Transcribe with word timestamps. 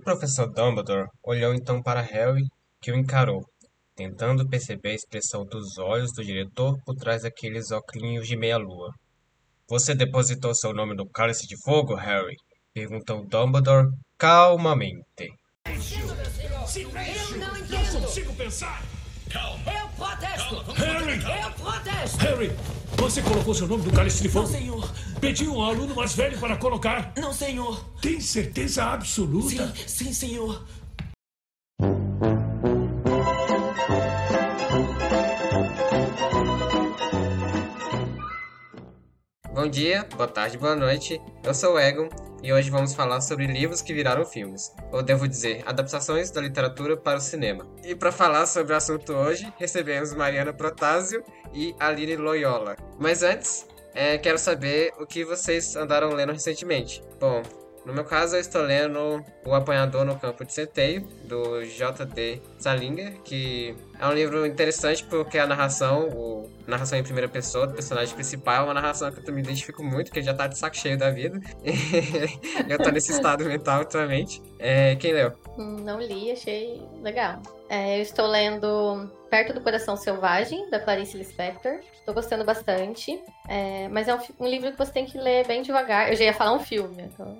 O 0.00 0.02
professor 0.02 0.50
Dumbledore 0.50 1.10
olhou 1.22 1.52
então 1.52 1.82
para 1.82 2.00
Harry, 2.00 2.46
que 2.80 2.90
o 2.90 2.96
encarou, 2.96 3.44
tentando 3.94 4.48
perceber 4.48 4.92
a 4.92 4.94
expressão 4.94 5.44
dos 5.44 5.76
olhos 5.76 6.10
do 6.14 6.24
diretor 6.24 6.74
por 6.86 6.94
trás 6.96 7.20
daqueles 7.20 7.70
óculos 7.70 8.26
de 8.26 8.34
meia-lua. 8.34 8.94
Você 9.68 9.94
depositou 9.94 10.54
seu 10.54 10.72
nome 10.72 10.94
no 10.94 11.06
cálice 11.06 11.46
de 11.46 11.54
fogo, 11.62 11.94
Harry? 11.96 12.34
Perguntou 12.72 13.26
Dumbledore 13.26 13.88
calmamente. 14.16 15.04
Silêncio! 16.66 17.36
Eu 17.36 17.92
não 17.92 18.00
consigo 18.00 18.34
pensar! 18.36 18.82
Calma! 19.30 19.70
Eu 19.70 19.89
protesto! 20.00 20.72
Harry! 20.72 21.20
Eu 21.42 21.50
protesto! 21.52 22.18
Harry! 22.18 22.52
Você 22.96 23.22
colocou 23.22 23.54
seu 23.54 23.68
nome 23.68 23.84
no 23.84 23.92
cálice 23.92 24.22
de 24.22 24.30
fogo? 24.30 24.46
Não, 24.46 24.58
senhor! 24.58 24.92
Pediu 25.20 25.54
um 25.54 25.62
aluno 25.62 25.94
mais 25.94 26.14
velho 26.14 26.38
para 26.38 26.56
colocar? 26.56 27.12
Não, 27.18 27.32
senhor! 27.32 27.84
Tem 28.00 28.18
certeza 28.18 28.84
absoluta? 28.84 29.74
Sim, 29.76 30.06
sim, 30.06 30.12
senhor! 30.12 30.64
Bom 39.52 39.68
dia, 39.68 40.08
boa 40.16 40.26
tarde, 40.26 40.56
boa 40.56 40.74
noite. 40.74 41.20
Eu 41.44 41.52
sou 41.52 41.74
o 41.74 41.78
Egon 41.78 42.08
e 42.42 42.52
hoje 42.52 42.70
vamos 42.70 42.94
falar 42.94 43.20
sobre 43.20 43.46
livros 43.46 43.82
que 43.82 43.92
viraram 43.92 44.24
filmes, 44.24 44.72
ou 44.92 45.02
devo 45.02 45.28
dizer, 45.28 45.62
adaptações 45.66 46.30
da 46.30 46.40
literatura 46.40 46.96
para 46.96 47.18
o 47.18 47.20
cinema. 47.20 47.66
E 47.84 47.94
para 47.94 48.10
falar 48.12 48.46
sobre 48.46 48.72
o 48.72 48.76
assunto 48.76 49.12
hoje, 49.12 49.52
recebemos 49.58 50.14
Mariana 50.14 50.52
Protásio 50.52 51.22
e 51.52 51.74
Aline 51.78 52.16
Loyola. 52.16 52.76
Mas 52.98 53.22
antes, 53.22 53.66
é, 53.94 54.18
quero 54.18 54.38
saber 54.38 54.92
o 54.98 55.06
que 55.06 55.24
vocês 55.24 55.76
andaram 55.76 56.12
lendo 56.12 56.32
recentemente. 56.32 57.02
Bom, 57.18 57.42
no 57.90 57.94
meu 57.96 58.04
caso, 58.04 58.36
eu 58.36 58.40
estou 58.40 58.62
lendo 58.62 59.24
O 59.44 59.54
Apanhador 59.54 60.04
no 60.04 60.18
Campo 60.18 60.44
de 60.44 60.52
Centeio, 60.54 61.02
do 61.24 61.64
J.D. 61.64 62.40
Salinger, 62.58 63.20
que 63.22 63.74
é 63.98 64.06
um 64.06 64.12
livro 64.12 64.46
interessante 64.46 65.04
porque 65.04 65.38
a 65.38 65.46
narração, 65.46 66.08
o, 66.08 66.48
a 66.66 66.70
narração 66.70 66.98
em 66.98 67.02
primeira 67.02 67.28
pessoa 67.28 67.66
do 67.66 67.74
personagem 67.74 68.14
principal, 68.14 68.62
é 68.62 68.64
uma 68.66 68.74
narração 68.74 69.10
que 69.10 69.28
eu 69.28 69.34
me 69.34 69.40
identifico 69.40 69.82
muito, 69.82 70.12
que 70.12 70.22
já 70.22 70.32
tá 70.32 70.46
de 70.46 70.56
saco 70.56 70.76
cheio 70.76 70.96
da 70.96 71.10
vida. 71.10 71.40
eu 72.68 72.78
tô 72.78 72.90
nesse 72.90 73.12
estado 73.12 73.44
mental 73.44 73.82
atualmente. 73.82 74.40
É, 74.58 74.94
quem 74.96 75.12
leu? 75.12 75.32
Não 75.58 76.00
li, 76.00 76.30
achei 76.30 76.80
legal. 77.02 77.42
É, 77.70 77.98
eu 77.98 78.02
estou 78.02 78.26
lendo 78.26 79.08
Perto 79.30 79.52
do 79.52 79.60
Coração 79.60 79.96
Selvagem, 79.96 80.68
da 80.70 80.80
Clarice 80.80 81.16
Lispector. 81.16 81.78
Estou 81.94 82.12
gostando 82.12 82.44
bastante. 82.44 83.22
É, 83.48 83.86
mas 83.86 84.08
é 84.08 84.14
um, 84.16 84.18
um, 84.40 84.46
livro 84.48 84.72
que 84.72 84.76
você 84.76 84.90
tem 84.90 85.06
que 85.06 85.16
ler 85.16 85.46
bem 85.46 85.62
devagar. 85.62 86.10
Eu 86.10 86.16
já 86.16 86.24
ia 86.24 86.34
falar 86.34 86.52
um 86.52 86.58
filme. 86.58 87.00
Então... 87.00 87.38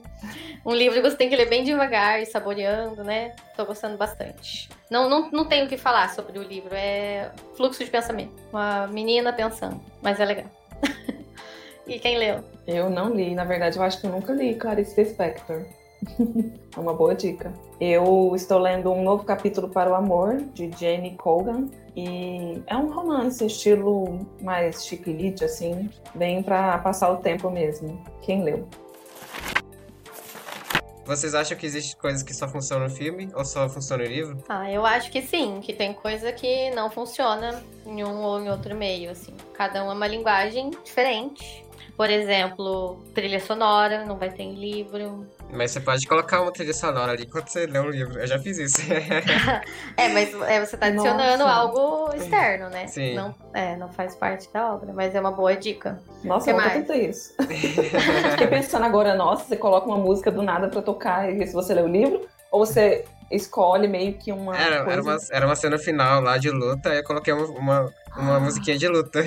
Um 0.64 0.72
livro 0.72 1.02
que 1.02 1.10
você 1.10 1.16
tem 1.16 1.28
que 1.28 1.34
ler 1.34 1.48
bem 1.48 1.64
devagar 1.64 2.22
e 2.22 2.26
saboreando, 2.26 3.02
né? 3.02 3.34
Estou 3.50 3.66
gostando 3.66 3.96
bastante. 3.96 4.68
Não, 4.88 5.08
não, 5.08 5.32
não 5.32 5.44
tenho 5.46 5.66
o 5.66 5.68
que 5.68 5.76
falar 5.76 6.14
sobre 6.14 6.38
o 6.38 6.44
livro. 6.44 6.70
É 6.72 7.32
fluxo 7.56 7.84
de 7.84 7.90
pensamento. 7.90 8.40
Uma 8.52 8.86
menina 8.86 9.32
pensando. 9.32 9.82
Mas 10.00 10.20
é 10.20 10.24
legal. 10.24 10.46
e 11.88 11.98
quem 11.98 12.18
leu? 12.18 12.44
Eu 12.68 12.88
não 12.88 13.12
li. 13.12 13.34
Na 13.34 13.42
verdade, 13.42 13.78
eu 13.78 13.82
acho 13.82 14.00
que 14.00 14.06
eu 14.06 14.12
nunca 14.12 14.32
li 14.32 14.54
Clarice 14.54 15.00
Lispector. 15.00 15.66
é 16.76 16.80
uma 16.80 16.94
boa 16.94 17.14
dica. 17.14 17.52
Eu 17.80 18.32
estou 18.34 18.58
lendo 18.58 18.92
um 18.92 19.02
novo 19.02 19.24
capítulo 19.24 19.68
para 19.68 19.90
o 19.90 19.94
amor 19.94 20.42
de 20.54 20.70
Jane 20.78 21.16
Colgan 21.16 21.68
e 21.96 22.62
é 22.66 22.76
um 22.76 22.92
romance 22.92 23.44
estilo 23.44 24.26
mais 24.42 24.84
chiquilite 24.84 25.44
assim, 25.44 25.90
bem 26.14 26.42
para 26.42 26.78
passar 26.78 27.10
o 27.10 27.16
tempo 27.18 27.50
mesmo. 27.50 28.02
Quem 28.22 28.42
leu? 28.42 28.68
Vocês 31.04 31.34
acham 31.34 31.58
que 31.58 31.66
existe 31.66 31.96
coisas 31.96 32.22
que 32.22 32.32
só 32.32 32.46
funcionam 32.46 32.86
no 32.86 32.94
filme 32.94 33.28
ou 33.34 33.44
só 33.44 33.68
funciona 33.68 34.04
no 34.04 34.08
livro? 34.08 34.44
Ah, 34.48 34.70
eu 34.70 34.86
acho 34.86 35.10
que 35.10 35.20
sim, 35.20 35.60
que 35.60 35.72
tem 35.72 35.92
coisa 35.92 36.30
que 36.30 36.70
não 36.70 36.88
funciona 36.88 37.64
em 37.84 38.04
um 38.04 38.22
ou 38.22 38.40
em 38.40 38.48
outro 38.48 38.76
meio, 38.76 39.10
assim. 39.10 39.34
Cada 39.54 39.82
um 39.82 39.90
é 39.90 39.94
uma 39.94 40.06
linguagem 40.06 40.70
diferente. 40.84 41.64
Por 41.96 42.08
exemplo, 42.08 43.02
trilha 43.12 43.40
sonora, 43.40 44.04
não 44.04 44.16
vai 44.16 44.30
ter 44.30 44.44
em 44.44 44.54
livro. 44.54 45.26
Mas 45.52 45.72
você 45.72 45.80
pode 45.80 46.06
colocar 46.06 46.40
uma 46.40 46.52
trilha 46.52 46.72
sonora 46.72 47.12
ali 47.12 47.24
enquanto 47.24 47.48
você 47.48 47.66
lê 47.66 47.78
um 47.78 47.88
livro. 47.88 48.18
Eu 48.18 48.26
já 48.26 48.38
fiz 48.38 48.58
isso. 48.58 48.80
é, 49.96 50.08
mas 50.08 50.32
é, 50.42 50.64
você 50.64 50.76
tá 50.76 50.86
adicionando 50.86 51.44
Nossa. 51.44 51.52
algo 51.52 52.14
externo, 52.14 52.68
né? 52.70 52.86
Sim. 52.86 53.14
Não, 53.14 53.34
é, 53.52 53.76
não 53.76 53.88
faz 53.88 54.14
parte 54.14 54.52
da 54.52 54.74
obra, 54.74 54.92
mas 54.92 55.14
é 55.14 55.20
uma 55.20 55.32
boa 55.32 55.56
dica. 55.56 56.00
Nossa, 56.22 56.50
eu 56.50 56.56
nunca 56.56 56.70
tentei 56.70 57.08
isso. 57.08 57.34
Fiquei 58.30 58.46
pensando 58.46 58.84
agora, 58.84 59.14
nossa, 59.14 59.44
você 59.44 59.56
coloca 59.56 59.86
uma 59.86 59.98
música 59.98 60.30
do 60.30 60.42
nada 60.42 60.68
pra 60.68 60.82
tocar 60.82 61.30
e 61.32 61.46
se 61.46 61.52
você 61.52 61.74
lê 61.74 61.82
o 61.82 61.88
livro, 61.88 62.26
ou 62.50 62.64
você 62.64 63.04
escolhe 63.30 63.86
meio 63.88 64.14
que 64.14 64.32
uma. 64.32 64.56
Era, 64.56 64.84
coisa... 64.84 64.92
era, 64.92 65.02
uma, 65.02 65.18
era 65.32 65.46
uma 65.46 65.56
cena 65.56 65.78
final 65.78 66.20
lá 66.20 66.36
de 66.38 66.50
luta, 66.50 66.90
aí 66.90 66.98
eu 66.98 67.04
coloquei 67.04 67.32
uma, 67.32 67.46
uma, 67.46 67.94
uma 68.16 68.36
ah. 68.36 68.40
musiquinha 68.40 68.76
de 68.76 68.88
luta. 68.88 69.20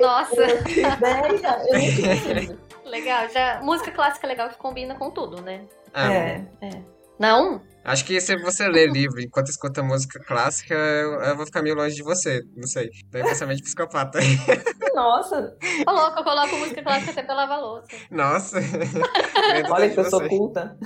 Nossa! 0.00 0.62
Que 0.64 0.80
ideia! 0.80 2.58
Legal, 2.88 3.28
já. 3.28 3.60
Música 3.62 3.90
clássica 3.90 4.26
é 4.26 4.28
legal 4.28 4.48
que 4.48 4.56
combina 4.56 4.94
com 4.94 5.10
tudo, 5.10 5.40
né? 5.42 5.66
Ah, 5.92 6.12
é. 6.12 6.46
é. 6.62 6.98
Não? 7.18 7.60
Acho 7.84 8.04
que 8.04 8.20
se 8.20 8.36
você 8.36 8.68
lê 8.68 8.86
livro 8.86 9.20
enquanto 9.20 9.48
escuta 9.48 9.82
música 9.82 10.20
clássica, 10.20 10.74
eu, 10.74 11.20
eu, 11.20 11.36
vou 11.36 11.46
ficar 11.46 11.62
meio 11.62 11.74
longe 11.74 11.94
de 11.94 12.02
você. 12.02 12.42
Não 12.54 12.66
sei. 12.66 12.90
Tem 13.10 13.24
pensamento 13.24 13.62
psicopata. 13.62 14.18
Nossa! 14.94 15.56
Coloco, 15.84 16.18
eu 16.18 16.24
coloco 16.24 16.56
música 16.56 16.82
clássica 16.82 17.12
até 17.12 17.22
pra 17.22 17.34
lavar 17.34 17.60
louça. 17.60 17.88
Nossa! 18.10 18.58
Olha 19.70 19.90
que 19.90 19.98
eu 19.98 20.04
sou 20.04 20.28
culta. 20.28 20.76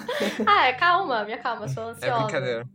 Ah, 0.46 0.68
é, 0.68 0.72
calma, 0.74 1.24
minha 1.24 1.38
calma, 1.38 1.64
eu 1.64 1.68
sou 1.68 1.84
ansiosa. 1.84 2.06
É 2.06 2.18
brincadeira. 2.22 2.68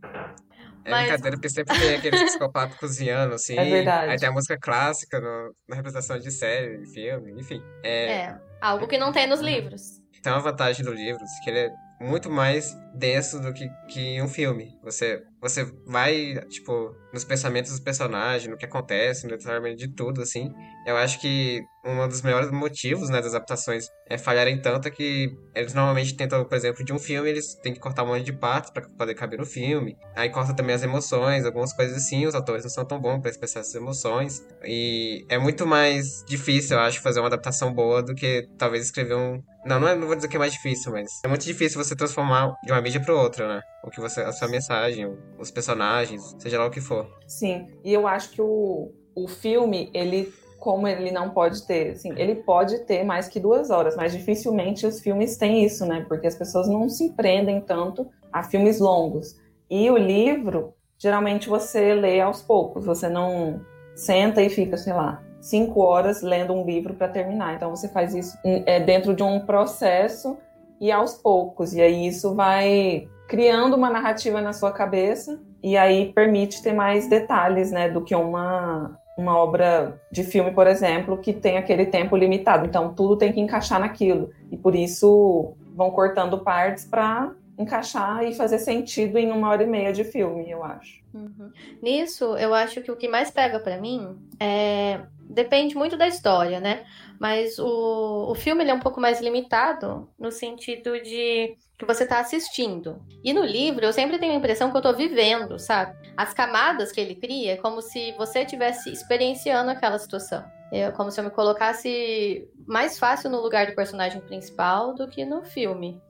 É 0.88 0.90
Mas... 0.90 1.02
brincadeira, 1.02 1.36
porque 1.36 1.50
sempre 1.50 1.78
tem 1.78 1.96
aqueles 1.96 2.22
psicopatas 2.24 2.76
cozinhando, 2.78 3.34
assim. 3.34 3.58
É 3.58 3.64
verdade. 3.64 4.12
Aí 4.12 4.18
tem 4.18 4.28
a 4.28 4.32
música 4.32 4.58
clássica 4.58 5.20
no, 5.20 5.54
na 5.68 5.76
representação 5.76 6.18
de 6.18 6.30
série, 6.30 6.84
filme, 6.86 7.32
enfim. 7.38 7.62
É... 7.82 8.12
é, 8.12 8.36
algo 8.60 8.88
que 8.88 8.96
não 8.96 9.12
tem 9.12 9.26
nos 9.26 9.40
livros. 9.40 10.00
Tem 10.22 10.32
uma 10.32 10.40
vantagem 10.40 10.84
do 10.84 10.92
livro, 10.92 11.22
que 11.44 11.50
ele 11.50 11.58
é 11.58 11.70
muito 12.00 12.30
mais 12.30 12.74
denso 12.98 13.40
do 13.40 13.52
que, 13.52 13.68
que 13.88 14.20
um 14.20 14.28
filme. 14.28 14.76
Você, 14.82 15.22
você 15.40 15.64
vai, 15.86 16.34
tipo, 16.48 16.94
nos 17.12 17.24
pensamentos 17.24 17.70
dos 17.70 17.80
personagens, 17.80 18.50
no 18.50 18.56
que 18.56 18.64
acontece, 18.64 19.24
no 19.24 19.36
detalhamento 19.36 19.76
de 19.76 19.88
tudo, 19.88 20.20
assim. 20.20 20.52
Eu 20.86 20.96
acho 20.96 21.20
que 21.20 21.62
um 21.84 22.06
dos 22.08 22.22
maiores 22.22 22.50
motivos, 22.50 23.08
né, 23.08 23.20
das 23.20 23.34
adaptações 23.34 23.88
é 24.08 24.18
falharem 24.18 24.60
tanto 24.60 24.88
é 24.88 24.90
que 24.90 25.34
eles 25.54 25.72
normalmente 25.74 26.14
tentam, 26.14 26.44
por 26.44 26.54
exemplo, 26.54 26.84
de 26.84 26.92
um 26.92 26.98
filme, 26.98 27.28
eles 27.28 27.54
têm 27.62 27.72
que 27.72 27.80
cortar 27.80 28.04
um 28.04 28.08
monte 28.08 28.24
de 28.24 28.32
partes 28.32 28.70
para 28.70 28.88
poder 28.88 29.14
caber 29.14 29.38
no 29.38 29.46
filme. 29.46 29.96
Aí 30.14 30.28
corta 30.30 30.54
também 30.54 30.74
as 30.74 30.82
emoções, 30.82 31.44
algumas 31.44 31.72
coisas 31.72 31.96
assim, 31.96 32.26
os 32.26 32.34
atores 32.34 32.64
não 32.64 32.70
são 32.70 32.84
tão 32.84 33.00
bons 33.00 33.20
para 33.20 33.30
expressar 33.30 33.60
essas 33.60 33.74
emoções. 33.74 34.44
E 34.64 35.24
é 35.28 35.38
muito 35.38 35.66
mais 35.66 36.24
difícil, 36.26 36.76
eu 36.76 36.82
acho, 36.82 37.00
fazer 37.00 37.20
uma 37.20 37.26
adaptação 37.26 37.72
boa 37.72 38.02
do 38.02 38.14
que 38.14 38.48
talvez 38.58 38.84
escrever 38.84 39.14
um. 39.14 39.42
Não, 39.64 39.78
não, 39.78 39.88
é, 39.88 39.94
não 39.94 40.06
vou 40.06 40.16
dizer 40.16 40.28
que 40.28 40.36
é 40.36 40.38
mais 40.38 40.52
difícil, 40.52 40.92
mas 40.92 41.10
é 41.24 41.28
muito 41.28 41.44
difícil 41.44 41.82
você 41.82 41.94
transformar 41.94 42.54
de 42.64 42.72
uma 42.72 42.80
mídia 42.88 43.00
para 43.00 43.14
outra, 43.14 43.46
né? 43.46 43.62
O 43.84 43.90
que 43.90 44.00
você, 44.00 44.22
a 44.22 44.32
sua 44.32 44.48
mensagem, 44.48 45.14
os 45.38 45.50
personagens, 45.50 46.34
seja 46.38 46.58
lá 46.58 46.66
o 46.66 46.70
que 46.70 46.80
for. 46.80 47.06
Sim, 47.26 47.66
e 47.84 47.92
eu 47.92 48.06
acho 48.06 48.30
que 48.30 48.40
o, 48.40 48.90
o 49.14 49.28
filme, 49.28 49.90
ele 49.92 50.32
como 50.58 50.88
ele 50.88 51.12
não 51.12 51.30
pode 51.30 51.64
ter, 51.68 51.92
assim, 51.92 52.12
ele 52.16 52.34
pode 52.34 52.80
ter 52.80 53.04
mais 53.04 53.28
que 53.28 53.38
duas 53.38 53.70
horas, 53.70 53.94
mas 53.94 54.10
dificilmente 54.10 54.84
os 54.84 55.00
filmes 55.00 55.36
têm 55.36 55.64
isso, 55.64 55.86
né? 55.86 56.04
Porque 56.08 56.26
as 56.26 56.34
pessoas 56.34 56.66
não 56.66 56.88
se 56.88 57.12
prendem 57.12 57.60
tanto 57.60 58.08
a 58.32 58.42
filmes 58.42 58.80
longos. 58.80 59.36
E 59.70 59.88
o 59.88 59.96
livro, 59.96 60.74
geralmente 60.98 61.48
você 61.48 61.94
lê 61.94 62.20
aos 62.20 62.42
poucos, 62.42 62.84
você 62.84 63.08
não 63.08 63.60
senta 63.94 64.42
e 64.42 64.50
fica, 64.50 64.76
sei 64.76 64.92
lá, 64.92 65.22
cinco 65.40 65.80
horas 65.80 66.22
lendo 66.22 66.52
um 66.52 66.66
livro 66.66 66.92
para 66.94 67.06
terminar. 67.06 67.54
Então 67.54 67.70
você 67.70 67.88
faz 67.88 68.12
isso 68.12 68.36
é, 68.44 68.80
dentro 68.80 69.14
de 69.14 69.22
um 69.22 69.38
processo 69.38 70.36
e 70.80 70.90
aos 70.90 71.14
poucos. 71.14 71.72
E 71.72 71.80
aí 71.80 72.06
isso 72.06 72.34
vai 72.34 73.08
criando 73.28 73.76
uma 73.76 73.90
narrativa 73.90 74.40
na 74.40 74.52
sua 74.52 74.72
cabeça 74.72 75.40
e 75.62 75.76
aí 75.76 76.12
permite 76.12 76.62
ter 76.62 76.72
mais 76.72 77.08
detalhes, 77.08 77.70
né, 77.70 77.88
do 77.88 78.02
que 78.02 78.14
uma 78.14 78.98
uma 79.18 79.36
obra 79.36 80.00
de 80.12 80.22
filme, 80.22 80.52
por 80.52 80.68
exemplo, 80.68 81.18
que 81.18 81.32
tem 81.32 81.58
aquele 81.58 81.86
tempo 81.86 82.16
limitado. 82.16 82.64
Então 82.64 82.94
tudo 82.94 83.16
tem 83.16 83.32
que 83.32 83.40
encaixar 83.40 83.80
naquilo 83.80 84.30
e 84.50 84.56
por 84.56 84.76
isso 84.76 85.54
vão 85.74 85.90
cortando 85.90 86.38
partes 86.38 86.84
para 86.84 87.32
encaixar 87.58 88.24
e 88.24 88.34
fazer 88.34 88.58
sentido 88.58 89.18
em 89.18 89.32
uma 89.32 89.48
hora 89.48 89.64
e 89.64 89.66
meia 89.66 89.92
de 89.92 90.04
filme, 90.04 90.48
eu 90.48 90.62
acho. 90.62 91.02
Uhum. 91.12 91.50
Nisso, 91.82 92.36
eu 92.36 92.54
acho 92.54 92.80
que 92.82 92.90
o 92.90 92.96
que 92.96 93.08
mais 93.08 93.30
pega 93.30 93.58
para 93.58 93.80
mim 93.80 94.16
é 94.38 95.00
depende 95.28 95.76
muito 95.76 95.96
da 95.96 96.08
história, 96.08 96.58
né? 96.58 96.86
Mas 97.20 97.58
o, 97.58 98.30
o 98.30 98.34
filme 98.34 98.64
é 98.64 98.72
um 98.72 98.80
pouco 98.80 99.00
mais 99.00 99.20
limitado 99.20 100.08
no 100.18 100.30
sentido 100.30 101.00
de 101.02 101.56
que 101.76 101.84
você 101.84 102.04
está 102.04 102.20
assistindo. 102.20 103.00
E 103.22 103.32
no 103.32 103.44
livro, 103.44 103.84
eu 103.84 103.92
sempre 103.92 104.18
tenho 104.18 104.32
a 104.32 104.36
impressão 104.36 104.70
que 104.70 104.76
eu 104.76 104.80
estou 104.80 104.96
vivendo, 104.96 105.58
sabe? 105.58 105.96
As 106.16 106.32
camadas 106.32 106.90
que 106.90 107.00
ele 107.00 107.14
cria 107.14 107.52
é 107.52 107.56
como 107.56 107.82
se 107.82 108.12
você 108.12 108.40
estivesse 108.40 108.90
experienciando 108.90 109.70
aquela 109.70 109.98
situação. 109.98 110.44
É 110.72 110.90
como 110.90 111.10
se 111.10 111.20
eu 111.20 111.24
me 111.24 111.30
colocasse 111.30 112.48
mais 112.66 112.98
fácil 112.98 113.30
no 113.30 113.40
lugar 113.40 113.66
do 113.66 113.74
personagem 113.74 114.20
principal 114.20 114.94
do 114.94 115.06
que 115.08 115.24
no 115.24 115.42
filme. 115.42 116.00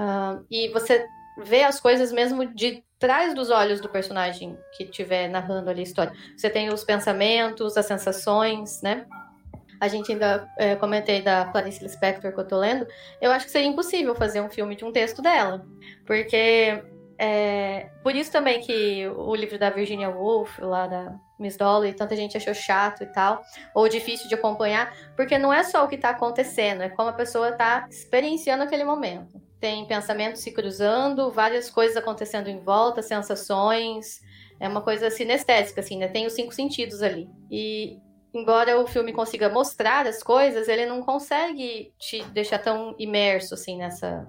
Uh, 0.00 0.42
e 0.50 0.70
você 0.70 1.06
ver 1.36 1.64
as 1.64 1.78
coisas 1.78 2.10
mesmo 2.10 2.46
de 2.46 2.82
trás 2.98 3.34
dos 3.34 3.50
olhos 3.50 3.80
do 3.80 3.88
personagem 3.88 4.58
que 4.76 4.84
estiver 4.84 5.28
narrando 5.28 5.68
ali 5.68 5.80
a 5.80 5.84
história. 5.84 6.12
Você 6.36 6.48
tem 6.48 6.72
os 6.72 6.82
pensamentos, 6.84 7.76
as 7.76 7.84
sensações, 7.84 8.80
né? 8.82 9.06
A 9.78 9.88
gente 9.88 10.12
ainda 10.12 10.48
é, 10.58 10.76
comentei 10.76 11.22
da 11.22 11.46
Clarice 11.46 11.82
Lispector 11.82 12.32
que 12.32 12.40
eu 12.40 12.46
tô 12.46 12.58
lendo. 12.58 12.86
Eu 13.20 13.30
acho 13.30 13.46
que 13.46 13.52
seria 13.52 13.68
impossível 13.68 14.14
fazer 14.14 14.40
um 14.40 14.50
filme 14.50 14.74
de 14.76 14.84
um 14.84 14.92
texto 14.92 15.22
dela. 15.22 15.66
Porque 16.06 16.82
é, 17.18 17.90
por 18.02 18.14
isso 18.14 18.32
também 18.32 18.60
que 18.60 19.06
o 19.08 19.34
livro 19.34 19.58
da 19.58 19.70
Virginia 19.70 20.08
Woolf, 20.08 20.58
lá 20.58 20.86
da 20.86 21.14
Miss 21.38 21.56
Dolly, 21.56 21.94
tanta 21.94 22.16
gente 22.16 22.36
achou 22.36 22.54
chato 22.54 23.02
e 23.02 23.06
tal, 23.06 23.42
ou 23.74 23.88
difícil 23.88 24.28
de 24.28 24.34
acompanhar, 24.34 24.94
porque 25.16 25.38
não 25.38 25.52
é 25.52 25.62
só 25.62 25.84
o 25.84 25.88
que 25.88 25.96
está 25.96 26.10
acontecendo, 26.10 26.82
é 26.82 26.88
como 26.90 27.08
a 27.08 27.14
pessoa 27.14 27.50
está 27.50 27.86
experienciando 27.90 28.62
aquele 28.62 28.84
momento. 28.84 29.49
Tem 29.60 29.86
pensamentos 29.86 30.40
se 30.40 30.52
cruzando, 30.52 31.30
várias 31.30 31.70
coisas 31.70 31.96
acontecendo 31.96 32.48
em 32.48 32.58
volta, 32.58 33.02
sensações, 33.02 34.20
é 34.58 34.66
uma 34.66 34.80
coisa 34.80 35.10
sinestésica, 35.10 35.80
assim, 35.80 35.98
né? 35.98 36.08
Tem 36.08 36.26
os 36.26 36.32
cinco 36.32 36.52
sentidos 36.52 37.02
ali. 37.02 37.28
E 37.50 37.98
embora 38.32 38.80
o 38.80 38.86
filme 38.86 39.12
consiga 39.12 39.48
mostrar 39.48 40.06
as 40.06 40.22
coisas, 40.22 40.68
ele 40.68 40.86
não 40.86 41.02
consegue 41.02 41.92
te 41.98 42.22
deixar 42.32 42.58
tão 42.58 42.94
imerso, 42.98 43.54
assim, 43.54 43.76
nessa... 43.76 44.26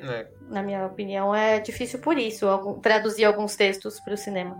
É. 0.00 0.28
Na 0.50 0.62
minha 0.62 0.86
opinião, 0.86 1.34
é 1.34 1.60
difícil 1.60 2.00
por 2.00 2.18
isso, 2.18 2.46
algum, 2.46 2.78
traduzir 2.80 3.24
alguns 3.24 3.56
textos 3.56 3.98
para 4.00 4.12
o 4.12 4.18
cinema. 4.18 4.56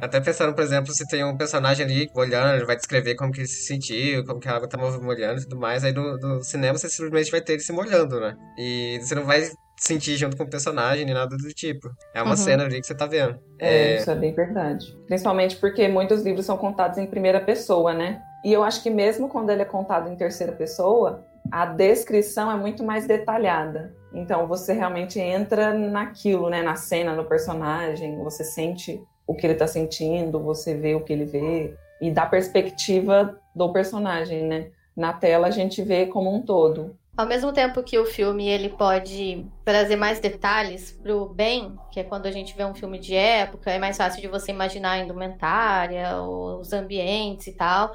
Até 0.00 0.20
pensando, 0.20 0.54
por 0.54 0.62
exemplo, 0.62 0.92
se 0.92 1.06
tem 1.06 1.24
um 1.24 1.36
personagem 1.36 1.84
ali 1.84 2.10
olhando, 2.14 2.56
ele 2.56 2.66
vai 2.66 2.76
descrever 2.76 3.14
como 3.14 3.32
que 3.32 3.40
ele 3.40 3.48
se 3.48 3.66
sentiu, 3.66 4.24
como 4.24 4.40
que 4.40 4.48
a 4.48 4.56
água 4.56 4.68
tá 4.68 4.76
molhando 4.76 5.40
e 5.40 5.44
tudo 5.44 5.58
mais. 5.58 5.84
Aí 5.84 5.92
no, 5.92 6.18
no 6.18 6.42
cinema 6.42 6.76
você 6.76 6.88
simplesmente 6.88 7.30
vai 7.30 7.40
ter 7.40 7.54
ele 7.54 7.62
se 7.62 7.72
molhando, 7.72 8.20
né? 8.20 8.36
E 8.58 8.98
você 9.00 9.14
não 9.14 9.24
vai 9.24 9.48
sentir 9.78 10.16
junto 10.16 10.36
com 10.36 10.44
o 10.44 10.50
personagem 10.50 11.04
nem 11.04 11.14
nada 11.14 11.36
do 11.36 11.48
tipo. 11.48 11.90
É 12.14 12.22
uma 12.22 12.30
uhum. 12.30 12.36
cena 12.36 12.64
ali 12.64 12.80
que 12.80 12.86
você 12.86 12.94
tá 12.94 13.06
vendo. 13.06 13.38
É, 13.58 13.94
é, 13.94 13.96
isso 13.96 14.10
é 14.10 14.14
bem 14.14 14.34
verdade. 14.34 14.96
Principalmente 15.06 15.56
porque 15.56 15.86
muitos 15.88 16.22
livros 16.22 16.46
são 16.46 16.56
contados 16.56 16.98
em 16.98 17.06
primeira 17.06 17.40
pessoa, 17.40 17.92
né? 17.94 18.22
E 18.44 18.52
eu 18.52 18.62
acho 18.62 18.82
que 18.82 18.90
mesmo 18.90 19.28
quando 19.28 19.50
ele 19.50 19.62
é 19.62 19.66
contado 19.66 20.10
em 20.10 20.16
terceira 20.16 20.52
pessoa, 20.52 21.24
a 21.50 21.66
descrição 21.66 22.50
é 22.50 22.56
muito 22.56 22.82
mais 22.82 23.06
detalhada. 23.06 23.94
Então 24.12 24.46
você 24.46 24.72
realmente 24.72 25.18
entra 25.18 25.74
naquilo, 25.74 26.48
né? 26.48 26.62
Na 26.62 26.76
cena, 26.76 27.14
no 27.14 27.24
personagem, 27.24 28.16
você 28.18 28.44
sente 28.44 29.02
o 29.26 29.34
que 29.34 29.46
ele 29.46 29.54
está 29.54 29.66
sentindo, 29.66 30.38
você 30.38 30.74
vê 30.74 30.94
o 30.94 31.00
que 31.00 31.12
ele 31.12 31.24
vê 31.24 31.74
e 32.00 32.10
da 32.10 32.26
perspectiva 32.26 33.38
do 33.54 33.72
personagem, 33.72 34.44
né? 34.44 34.68
Na 34.94 35.12
tela 35.12 35.48
a 35.48 35.50
gente 35.50 35.82
vê 35.82 36.06
como 36.06 36.34
um 36.34 36.42
todo. 36.42 36.96
Ao 37.16 37.26
mesmo 37.26 37.50
tempo 37.50 37.82
que 37.82 37.98
o 37.98 38.04
filme 38.04 38.46
ele 38.46 38.68
pode 38.68 39.46
trazer 39.64 39.96
mais 39.96 40.20
detalhes 40.20 40.92
pro 40.92 41.26
bem, 41.30 41.74
que 41.90 41.98
é 41.98 42.04
quando 42.04 42.26
a 42.26 42.30
gente 42.30 42.54
vê 42.54 42.62
um 42.62 42.74
filme 42.74 42.98
de 42.98 43.14
época, 43.14 43.70
é 43.70 43.78
mais 43.78 43.96
fácil 43.96 44.20
de 44.20 44.28
você 44.28 44.50
imaginar 44.50 44.92
a 44.92 44.98
indumentária, 44.98 46.20
os 46.20 46.74
ambientes 46.74 47.46
e 47.46 47.52
tal. 47.52 47.90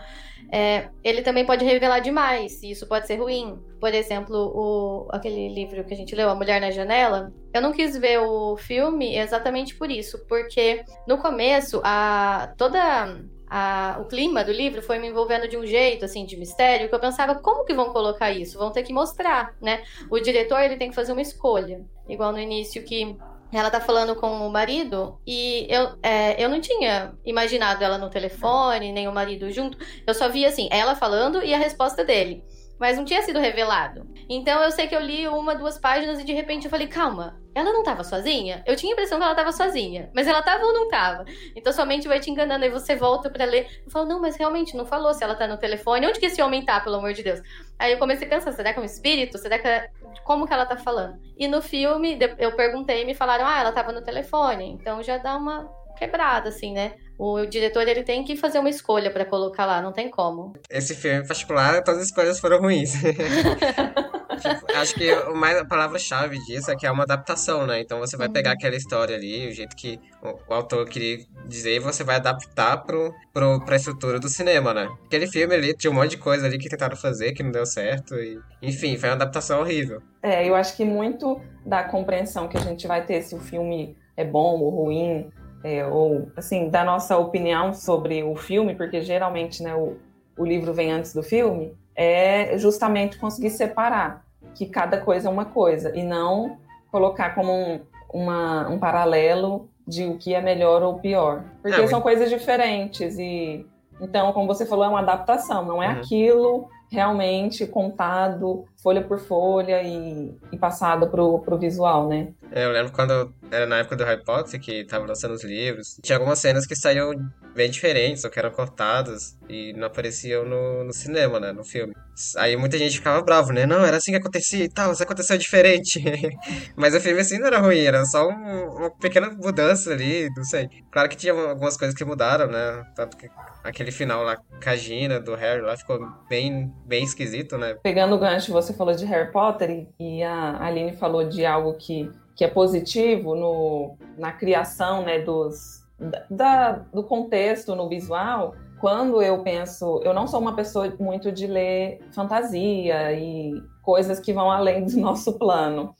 É, 0.51 0.89
ele 1.03 1.21
também 1.21 1.45
pode 1.45 1.63
revelar 1.63 1.99
demais, 1.99 2.63
e 2.63 2.71
isso 2.71 2.87
pode 2.87 3.05
ser 3.05 3.17
ruim. 3.17 3.57
Por 3.79 3.93
exemplo, 3.93 4.35
o, 4.35 5.07
aquele 5.11 5.53
livro 5.53 5.83
que 5.83 5.93
a 5.93 5.97
gente 5.97 6.15
leu, 6.15 6.29
A 6.29 6.35
Mulher 6.35 6.59
na 6.59 6.71
Janela, 6.71 7.31
eu 7.53 7.61
não 7.61 7.71
quis 7.71 7.95
ver 7.95 8.17
o 8.19 8.57
filme 8.57 9.15
exatamente 9.15 9.75
por 9.75 9.91
isso, 9.91 10.25
porque 10.27 10.83
no 11.07 11.19
começo, 11.19 11.79
a, 11.83 12.53
toda 12.57 13.21
a, 13.53 13.97
o 13.99 14.05
clima 14.05 14.45
do 14.45 14.51
livro 14.53 14.81
foi 14.81 14.97
me 14.97 15.09
envolvendo 15.09 15.45
de 15.45 15.57
um 15.57 15.65
jeito, 15.65 16.05
assim, 16.05 16.25
de 16.25 16.37
mistério, 16.37 16.87
que 16.87 16.95
eu 16.95 16.99
pensava, 17.01 17.35
como 17.35 17.65
que 17.65 17.73
vão 17.73 17.91
colocar 17.91 18.31
isso? 18.31 18.57
Vão 18.57 18.71
ter 18.71 18.81
que 18.81 18.93
mostrar, 18.93 19.53
né? 19.61 19.83
O 20.09 20.21
diretor, 20.21 20.61
ele 20.61 20.77
tem 20.77 20.87
que 20.87 20.95
fazer 20.95 21.11
uma 21.11 21.21
escolha. 21.21 21.81
Igual 22.07 22.31
no 22.31 22.39
início 22.39 22.81
que 22.81 23.17
ela 23.51 23.69
tá 23.69 23.81
falando 23.81 24.15
com 24.15 24.47
o 24.47 24.49
marido 24.49 25.19
e 25.27 25.67
eu, 25.69 25.97
é, 26.01 26.41
eu 26.41 26.47
não 26.47 26.61
tinha 26.61 27.13
imaginado 27.25 27.83
ela 27.83 27.97
no 27.97 28.09
telefone, 28.09 28.93
nem 28.93 29.09
o 29.09 29.13
marido 29.13 29.51
junto. 29.51 29.77
Eu 30.07 30.13
só 30.13 30.29
via, 30.29 30.47
assim, 30.47 30.69
ela 30.71 30.95
falando 30.95 31.43
e 31.43 31.53
a 31.53 31.57
resposta 31.57 32.05
dele 32.05 32.45
mas 32.81 32.97
não 32.97 33.05
tinha 33.05 33.21
sido 33.21 33.39
revelado. 33.39 34.09
Então 34.27 34.59
eu 34.63 34.71
sei 34.71 34.87
que 34.87 34.95
eu 34.95 34.99
li 34.99 35.27
uma, 35.27 35.53
duas 35.53 35.77
páginas 35.77 36.19
e 36.19 36.23
de 36.23 36.33
repente 36.33 36.65
eu 36.65 36.71
falei, 36.71 36.87
calma, 36.87 37.39
ela 37.53 37.71
não 37.71 37.83
tava 37.83 38.03
sozinha? 38.03 38.63
Eu 38.65 38.75
tinha 38.75 38.91
a 38.91 38.93
impressão 38.93 39.19
que 39.19 39.23
ela 39.23 39.35
tava 39.35 39.51
sozinha, 39.51 40.09
mas 40.15 40.27
ela 40.27 40.41
tava 40.41 40.65
ou 40.65 40.73
não 40.73 40.89
tava? 40.89 41.23
Então 41.55 41.71
somente 41.71 42.07
vai 42.07 42.19
te 42.19 42.31
enganando, 42.31 42.65
aí 42.65 42.71
você 42.71 42.95
volta 42.95 43.29
para 43.29 43.45
ler. 43.45 43.83
Eu 43.85 43.91
falo, 43.91 44.07
não, 44.07 44.19
mas 44.19 44.35
realmente 44.35 44.75
não 44.75 44.83
falou 44.83 45.13
se 45.13 45.23
ela 45.23 45.35
tá 45.35 45.45
no 45.45 45.59
telefone. 45.59 46.07
Onde 46.07 46.19
que 46.19 46.25
esse 46.25 46.41
homem 46.41 46.65
tá, 46.65 46.79
pelo 46.79 46.95
amor 46.95 47.13
de 47.13 47.21
Deus? 47.21 47.39
Aí 47.77 47.91
eu 47.91 47.99
comecei 47.99 48.25
a 48.25 48.29
pensar, 48.31 48.51
será 48.51 48.73
que 48.73 48.79
é 48.79 48.81
um 48.81 48.85
espírito? 48.85 49.37
Será 49.37 49.59
que 49.59 49.67
é... 49.67 49.87
Como 50.23 50.47
que 50.47 50.53
ela 50.53 50.65
tá 50.65 50.75
falando? 50.75 51.19
E 51.37 51.47
no 51.47 51.61
filme, 51.61 52.17
eu 52.39 52.55
perguntei 52.55 53.03
e 53.03 53.05
me 53.05 53.13
falaram, 53.13 53.45
ah, 53.45 53.59
ela 53.59 53.71
tava 53.71 53.91
no 53.91 54.01
telefone. 54.01 54.71
Então 54.71 55.03
já 55.03 55.19
dá 55.19 55.37
uma 55.37 55.69
quebrada, 55.99 56.49
assim, 56.49 56.73
né? 56.73 56.95
O 57.23 57.45
diretor 57.45 57.87
ele 57.87 58.01
tem 58.01 58.23
que 58.23 58.35
fazer 58.35 58.57
uma 58.57 58.69
escolha 58.71 59.11
para 59.11 59.23
colocar 59.23 59.67
lá, 59.67 59.79
não 59.79 59.91
tem 59.91 60.09
como. 60.09 60.53
Esse 60.67 60.95
filme 60.95 61.19
em 61.19 61.27
particular, 61.27 61.83
todas 61.83 62.01
as 62.01 62.07
escolhas 62.07 62.39
foram 62.39 62.59
ruins. 62.59 62.93
acho 64.73 64.95
que 64.95 65.13
o 65.13 65.35
mais, 65.35 65.55
a 65.55 65.63
palavra-chave 65.63 66.39
disso 66.45 66.71
é 66.71 66.75
que 66.75 66.83
é 66.83 66.89
uma 66.89 67.03
adaptação, 67.03 67.67
né? 67.67 67.79
Então 67.79 67.99
você 67.99 68.17
vai 68.17 68.25
uhum. 68.25 68.33
pegar 68.33 68.53
aquela 68.53 68.75
história 68.75 69.15
ali, 69.15 69.47
o 69.47 69.53
jeito 69.53 69.75
que 69.75 69.99
o, 70.19 70.51
o, 70.51 70.53
autor 70.55 70.89
queria 70.89 71.19
dizer, 71.45 71.75
e 71.75 71.79
você 71.79 72.03
vai 72.03 72.15
adaptar 72.15 72.77
pro, 72.77 73.13
pro, 73.31 73.63
pra 73.63 73.75
estrutura 73.75 74.19
do 74.19 74.27
cinema, 74.27 74.73
né? 74.73 74.89
Aquele 75.05 75.27
filme 75.27 75.53
ali 75.53 75.75
tinha 75.75 75.91
um 75.91 75.93
monte 75.93 76.09
de 76.09 76.17
coisa 76.17 76.47
ali 76.47 76.57
que 76.57 76.69
tentaram 76.69 76.97
fazer, 76.97 77.33
que 77.33 77.43
não 77.43 77.51
deu 77.51 77.67
certo, 77.67 78.15
e 78.15 78.39
enfim, 78.63 78.97
foi 78.97 79.09
uma 79.09 79.15
adaptação 79.15 79.59
horrível. 79.59 80.01
É, 80.23 80.49
eu 80.49 80.55
acho 80.55 80.75
que 80.75 80.83
muito 80.83 81.39
da 81.63 81.83
compreensão 81.83 82.47
que 82.47 82.57
a 82.57 82.61
gente 82.61 82.87
vai 82.87 83.05
ter 83.05 83.21
se 83.21 83.35
o 83.35 83.39
filme 83.39 83.95
é 84.17 84.25
bom 84.25 84.59
ou 84.59 84.85
ruim 84.85 85.29
é, 85.63 85.85
ou 85.85 86.31
assim, 86.35 86.69
da 86.69 86.83
nossa 86.83 87.17
opinião 87.17 87.73
sobre 87.73 88.23
o 88.23 88.35
filme, 88.35 88.75
porque 88.75 89.01
geralmente 89.01 89.61
né, 89.61 89.75
o, 89.75 89.97
o 90.37 90.45
livro 90.45 90.73
vem 90.73 90.91
antes 90.91 91.13
do 91.13 91.23
filme, 91.23 91.73
é 91.95 92.57
justamente 92.57 93.17
conseguir 93.17 93.49
separar 93.49 94.25
que 94.55 94.65
cada 94.65 94.99
coisa 94.99 95.27
é 95.27 95.31
uma 95.31 95.45
coisa 95.45 95.95
e 95.95 96.03
não 96.03 96.57
colocar 96.91 97.35
como 97.35 97.53
um, 97.53 97.79
uma, 98.13 98.67
um 98.69 98.79
paralelo 98.79 99.69
de 99.87 100.05
o 100.05 100.17
que 100.17 100.33
é 100.33 100.41
melhor 100.41 100.83
ou 100.83 100.99
pior. 100.99 101.43
Porque 101.61 101.87
são 101.87 102.01
coisas 102.01 102.29
diferentes 102.29 103.17
e 103.17 103.65
então, 104.01 104.33
como 104.33 104.47
você 104.47 104.65
falou, 104.65 104.83
é 104.83 104.87
uma 104.87 104.99
adaptação, 104.99 105.63
não 105.63 105.81
é 105.81 105.87
uhum. 105.87 105.93
aquilo 105.93 106.69
realmente 106.91 107.65
contado 107.65 108.65
folha 108.81 109.01
por 109.01 109.19
folha 109.19 109.81
e, 109.81 110.35
e 110.51 110.57
passado 110.57 111.07
pro, 111.07 111.39
pro 111.39 111.57
visual, 111.57 112.07
né? 112.07 112.29
É, 112.51 112.65
eu 112.65 112.71
lembro 112.71 112.91
quando 112.91 113.31
era 113.51 113.65
na 113.65 113.79
época 113.79 113.95
do 113.95 114.03
Harry 114.03 114.23
Potter, 114.23 114.59
que 114.59 114.85
tava 114.85 115.05
lançando 115.05 115.33
os 115.33 115.43
livros, 115.43 115.99
tinha 116.01 116.17
algumas 116.17 116.39
cenas 116.39 116.65
que 116.65 116.75
saíam 116.75 117.11
bem 117.53 117.69
diferentes, 117.69 118.23
ou 118.23 118.31
que 118.31 118.39
eram 118.39 118.51
cortadas 118.51 119.37
e 119.49 119.73
não 119.73 119.87
apareciam 119.87 120.45
no, 120.45 120.85
no 120.85 120.93
cinema, 120.93 121.39
né, 121.39 121.51
no 121.51 121.63
filme. 121.63 121.93
Aí 122.37 122.55
muita 122.55 122.77
gente 122.77 122.97
ficava 122.97 123.21
bravo, 123.21 123.51
né? 123.51 123.65
Não, 123.65 123.83
era 123.83 123.97
assim 123.97 124.11
que 124.11 124.17
acontecia 124.17 124.63
e 124.63 124.69
tal, 124.69 124.91
isso 124.91 125.03
aconteceu 125.03 125.37
diferente. 125.37 126.01
Mas 126.75 126.95
o 126.95 126.99
filme 127.01 127.19
assim 127.19 127.37
não 127.39 127.47
era 127.47 127.59
ruim, 127.59 127.79
era 127.79 128.05
só 128.05 128.27
um, 128.27 128.69
uma 128.77 128.91
pequena 128.91 129.29
mudança 129.29 129.91
ali, 129.91 130.29
não 130.35 130.43
sei. 130.43 130.69
Claro 130.91 131.09
que 131.09 131.17
tinha 131.17 131.33
algumas 131.33 131.75
coisas 131.75 131.95
que 131.95 132.05
mudaram, 132.05 132.47
né? 132.47 132.83
Tanto 132.95 133.17
que 133.17 133.29
aquele 133.63 133.91
final 133.91 134.23
lá 134.23 134.37
com 134.37 134.69
a 134.69 134.75
Gina, 134.75 135.19
do 135.19 135.35
Harry 135.35 135.61
lá, 135.61 135.75
ficou 135.75 135.99
bem, 136.29 136.71
bem 136.85 137.03
esquisito, 137.03 137.57
né? 137.57 137.75
Pegando 137.81 138.15
o 138.15 138.19
gancho, 138.19 138.51
você 138.51 138.73
falou 138.73 138.93
de 138.93 139.05
Harry 139.05 139.31
Potter 139.31 139.87
e 139.99 140.23
a 140.23 140.63
Aline 140.63 140.93
falou 140.93 141.27
de 141.27 141.45
algo 141.45 141.73
que, 141.73 142.09
que 142.35 142.43
é 142.43 142.47
positivo 142.47 143.35
no, 143.35 143.95
na 144.17 144.31
criação, 144.31 145.03
né, 145.03 145.19
dos, 145.19 145.83
da, 146.29 146.71
do 146.93 147.03
contexto 147.03 147.75
no 147.75 147.87
visual. 147.87 148.55
Quando 148.79 149.21
eu 149.21 149.43
penso, 149.43 150.01
eu 150.03 150.13
não 150.13 150.25
sou 150.27 150.39
uma 150.39 150.55
pessoa 150.55 150.91
muito 150.99 151.31
de 151.31 151.45
ler 151.45 151.99
fantasia 152.11 153.13
e 153.13 153.61
coisas 153.83 154.19
que 154.19 154.33
vão 154.33 154.49
além 154.49 154.85
do 154.85 154.97
nosso 154.99 155.37
plano. 155.37 155.95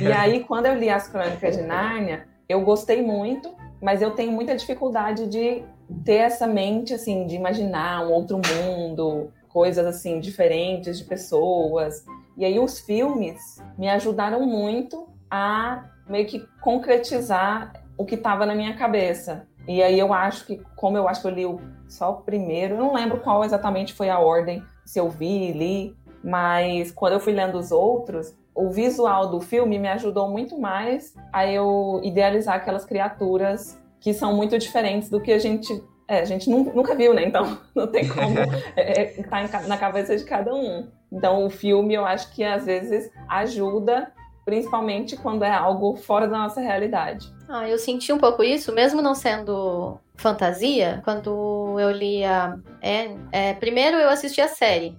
e 0.00 0.06
aí, 0.12 0.44
quando 0.44 0.66
eu 0.66 0.74
li 0.74 0.88
as 0.88 1.08
Crônicas 1.08 1.56
de 1.56 1.62
Nárnia, 1.62 2.26
eu 2.48 2.60
gostei 2.62 3.02
muito, 3.02 3.52
mas 3.82 4.02
eu 4.02 4.12
tenho 4.12 4.32
muita 4.32 4.54
dificuldade 4.54 5.26
de 5.26 5.64
ter 6.04 6.16
essa 6.16 6.46
mente, 6.46 6.94
assim, 6.94 7.26
de 7.26 7.34
imaginar 7.34 8.06
um 8.06 8.12
outro 8.12 8.38
mundo, 8.38 9.32
coisas, 9.48 9.84
assim, 9.84 10.20
diferentes 10.20 10.98
de 10.98 11.04
pessoas. 11.04 12.04
E 12.36 12.44
aí 12.44 12.58
os 12.60 12.78
filmes 12.78 13.40
me 13.76 13.88
ajudaram 13.88 14.46
muito 14.46 15.08
a 15.30 15.84
meio 16.08 16.26
que 16.26 16.46
concretizar 16.60 17.72
o 17.96 18.04
que 18.04 18.14
estava 18.14 18.44
na 18.44 18.54
minha 18.54 18.74
cabeça. 18.74 19.46
E 19.68 19.82
aí 19.82 19.98
eu 19.98 20.12
acho 20.12 20.46
que, 20.46 20.60
como 20.74 20.96
eu 20.96 21.06
acho 21.06 21.20
que 21.20 21.26
eu 21.28 21.30
li 21.30 21.60
só 21.86 22.10
o 22.10 22.22
primeiro, 22.22 22.74
eu 22.74 22.78
não 22.78 22.94
lembro 22.94 23.20
qual 23.20 23.44
exatamente 23.44 23.92
foi 23.92 24.08
a 24.08 24.18
ordem, 24.18 24.62
se 24.84 24.98
eu 24.98 25.08
vi, 25.08 25.52
li, 25.52 25.96
mas 26.24 26.90
quando 26.90 27.12
eu 27.12 27.20
fui 27.20 27.32
lendo 27.32 27.58
os 27.58 27.70
outros, 27.70 28.34
o 28.54 28.70
visual 28.70 29.28
do 29.28 29.40
filme 29.40 29.78
me 29.78 29.88
ajudou 29.88 30.28
muito 30.28 30.58
mais 30.58 31.14
a 31.32 31.46
eu 31.46 32.00
idealizar 32.02 32.56
aquelas 32.56 32.84
criaturas 32.84 33.80
que 34.00 34.12
são 34.12 34.34
muito 34.34 34.58
diferentes 34.58 35.08
do 35.08 35.20
que 35.20 35.32
a 35.32 35.38
gente 35.38 35.82
é, 36.08 36.20
a 36.20 36.24
gente 36.24 36.50
nunca 36.50 36.96
viu, 36.96 37.14
né? 37.14 37.24
Então 37.24 37.56
não 37.72 37.86
tem 37.86 38.08
como 38.08 38.36
é, 38.74 39.02
é, 39.02 39.22
tá 39.22 39.62
na 39.68 39.76
cabeça 39.76 40.16
de 40.16 40.24
cada 40.24 40.52
um. 40.52 40.88
Então 41.12 41.46
o 41.46 41.50
filme 41.50 41.94
eu 41.94 42.04
acho 42.04 42.34
que 42.34 42.42
às 42.42 42.66
vezes 42.66 43.10
ajuda 43.28 44.12
principalmente 44.44 45.16
quando 45.16 45.44
é 45.44 45.52
algo 45.52 45.96
fora 45.96 46.26
da 46.26 46.38
nossa 46.38 46.60
realidade. 46.60 47.32
Ah, 47.48 47.68
eu 47.68 47.78
senti 47.78 48.12
um 48.12 48.18
pouco 48.18 48.42
isso, 48.42 48.72
mesmo 48.72 49.02
não 49.02 49.14
sendo 49.14 49.98
fantasia, 50.16 51.00
quando 51.04 51.76
eu 51.78 51.90
li 51.90 52.24
a 52.24 52.56
Anne. 52.82 53.20
É, 53.32 53.54
primeiro 53.54 53.96
eu 53.96 54.08
assisti 54.08 54.40
a 54.40 54.48
série. 54.48 54.96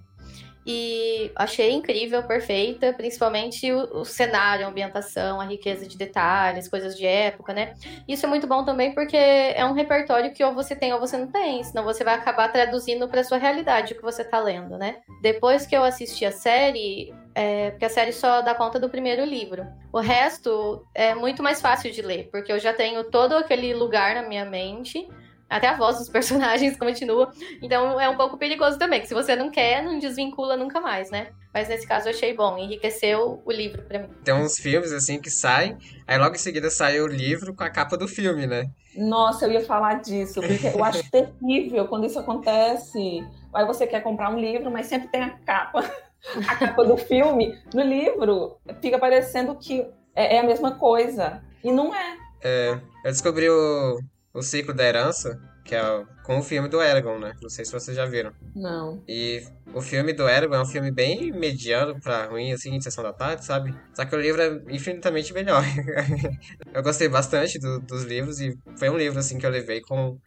E 0.64 1.32
achei 1.34 1.72
incrível, 1.72 2.22
perfeita, 2.22 2.92
principalmente 2.92 3.72
o, 3.72 4.00
o, 4.00 4.04
cenário, 4.04 4.64
a 4.64 4.68
ambientação, 4.68 5.40
a 5.40 5.44
riqueza 5.44 5.86
de 5.88 5.98
detalhes, 5.98 6.68
coisas 6.68 6.96
de 6.96 7.04
época, 7.04 7.52
né? 7.52 7.74
Isso 8.06 8.24
é 8.26 8.28
muito 8.28 8.46
bom 8.46 8.64
também 8.64 8.94
porque 8.94 9.16
é 9.16 9.64
um 9.64 9.72
repertório 9.72 10.32
que 10.32 10.44
ou 10.44 10.54
você 10.54 10.76
tem 10.76 10.92
ou 10.92 11.00
você 11.00 11.18
não 11.18 11.26
tem, 11.26 11.64
senão 11.64 11.82
você 11.82 12.04
vai 12.04 12.14
acabar 12.14 12.52
traduzindo 12.52 13.08
para 13.08 13.24
sua 13.24 13.38
realidade 13.38 13.92
o 13.92 13.96
que 13.96 14.02
você 14.02 14.22
tá 14.22 14.38
lendo, 14.38 14.78
né? 14.78 14.98
Depois 15.20 15.66
que 15.66 15.76
eu 15.76 15.82
assisti 15.82 16.24
a 16.24 16.30
série, 16.30 17.12
é, 17.34 17.70
porque 17.70 17.84
a 17.84 17.90
série 17.90 18.12
só 18.12 18.42
dá 18.42 18.54
conta 18.54 18.78
do 18.78 18.88
primeiro 18.88 19.24
livro. 19.24 19.66
O 19.92 20.00
resto 20.00 20.86
é 20.94 21.14
muito 21.14 21.42
mais 21.42 21.60
fácil 21.60 21.90
de 21.90 22.02
ler, 22.02 22.28
porque 22.30 22.52
eu 22.52 22.58
já 22.58 22.72
tenho 22.72 23.04
todo 23.04 23.34
aquele 23.34 23.74
lugar 23.74 24.14
na 24.14 24.22
minha 24.22 24.44
mente 24.44 25.08
até 25.52 25.68
a 25.68 25.76
voz 25.76 25.98
dos 25.98 26.08
personagens 26.10 26.76
continua. 26.76 27.30
Então 27.60 28.00
é 28.00 28.08
um 28.08 28.16
pouco 28.16 28.38
perigoso 28.38 28.78
também, 28.78 29.00
que 29.00 29.06
se 29.06 29.14
você 29.14 29.36
não 29.36 29.50
quer, 29.50 29.82
não 29.82 29.98
desvincula 29.98 30.56
nunca 30.56 30.80
mais, 30.80 31.10
né? 31.10 31.28
Mas 31.52 31.68
nesse 31.68 31.86
caso 31.86 32.08
eu 32.08 32.14
achei 32.14 32.34
bom, 32.34 32.56
enriqueceu 32.56 33.42
o 33.44 33.52
livro 33.52 33.82
para 33.82 33.98
mim. 33.98 34.08
Tem 34.24 34.34
uns 34.34 34.56
filmes 34.56 34.90
assim 34.92 35.20
que 35.20 35.30
saem, 35.30 35.76
aí 36.06 36.16
logo 36.16 36.34
em 36.34 36.38
seguida 36.38 36.70
sai 36.70 36.98
o 37.00 37.06
livro 37.06 37.54
com 37.54 37.62
a 37.62 37.70
capa 37.70 37.96
do 37.96 38.08
filme, 38.08 38.46
né? 38.46 38.70
Nossa, 38.96 39.44
eu 39.44 39.52
ia 39.52 39.60
falar 39.64 40.00
disso, 40.00 40.40
porque 40.40 40.68
eu 40.68 40.82
acho 40.82 41.02
terrível 41.12 41.86
quando 41.86 42.06
isso 42.06 42.18
acontece. 42.18 43.22
Aí 43.54 43.66
você 43.66 43.86
quer 43.86 44.02
comprar 44.02 44.30
um 44.30 44.38
livro, 44.38 44.70
mas 44.70 44.86
sempre 44.86 45.08
tem 45.08 45.22
a 45.22 45.30
capa. 45.30 45.84
A 46.36 46.56
capa 46.56 46.84
do 46.84 46.96
filme. 46.96 47.58
No 47.74 47.82
livro, 47.82 48.58
fica 48.80 48.98
parecendo 48.98 49.56
que 49.56 49.86
é, 50.14 50.36
é 50.36 50.40
a 50.40 50.44
mesma 50.44 50.76
coisa. 50.78 51.42
E 51.62 51.70
não 51.72 51.94
é. 51.94 52.16
É, 52.42 52.80
eu 53.04 53.10
descobri 53.10 53.48
o, 53.48 53.98
o 54.34 54.42
Ciclo 54.42 54.74
da 54.74 54.84
Herança, 54.84 55.40
que 55.64 55.74
é 55.74 56.04
com 56.24 56.38
o 56.38 56.42
filme 56.42 56.68
do 56.68 56.80
Eragon, 56.80 57.18
né? 57.18 57.34
Não 57.40 57.48
sei 57.48 57.64
se 57.64 57.72
vocês 57.72 57.96
já 57.96 58.04
viram. 58.04 58.32
Não. 58.54 59.02
E 59.08 59.42
o 59.74 59.80
filme 59.80 60.12
do 60.12 60.28
Eragon 60.28 60.56
é 60.56 60.62
um 60.62 60.66
filme 60.66 60.90
bem 60.90 61.32
mediano 61.32 62.00
pra 62.00 62.26
ruim, 62.26 62.52
assim, 62.52 62.76
de 62.76 62.84
sessão 62.84 63.04
da 63.04 63.12
tarde, 63.12 63.44
sabe? 63.44 63.74
Só 63.94 64.04
que 64.04 64.14
o 64.14 64.20
livro 64.20 64.42
é 64.42 64.74
infinitamente 64.74 65.32
melhor. 65.32 65.62
eu 66.74 66.82
gostei 66.82 67.08
bastante 67.08 67.58
do, 67.58 67.80
dos 67.80 68.04
livros 68.04 68.40
e 68.40 68.56
foi 68.76 68.90
um 68.90 68.96
livro, 68.96 69.18
assim, 69.18 69.38
que 69.38 69.46
eu 69.46 69.50
levei 69.50 69.80
com... 69.80 70.18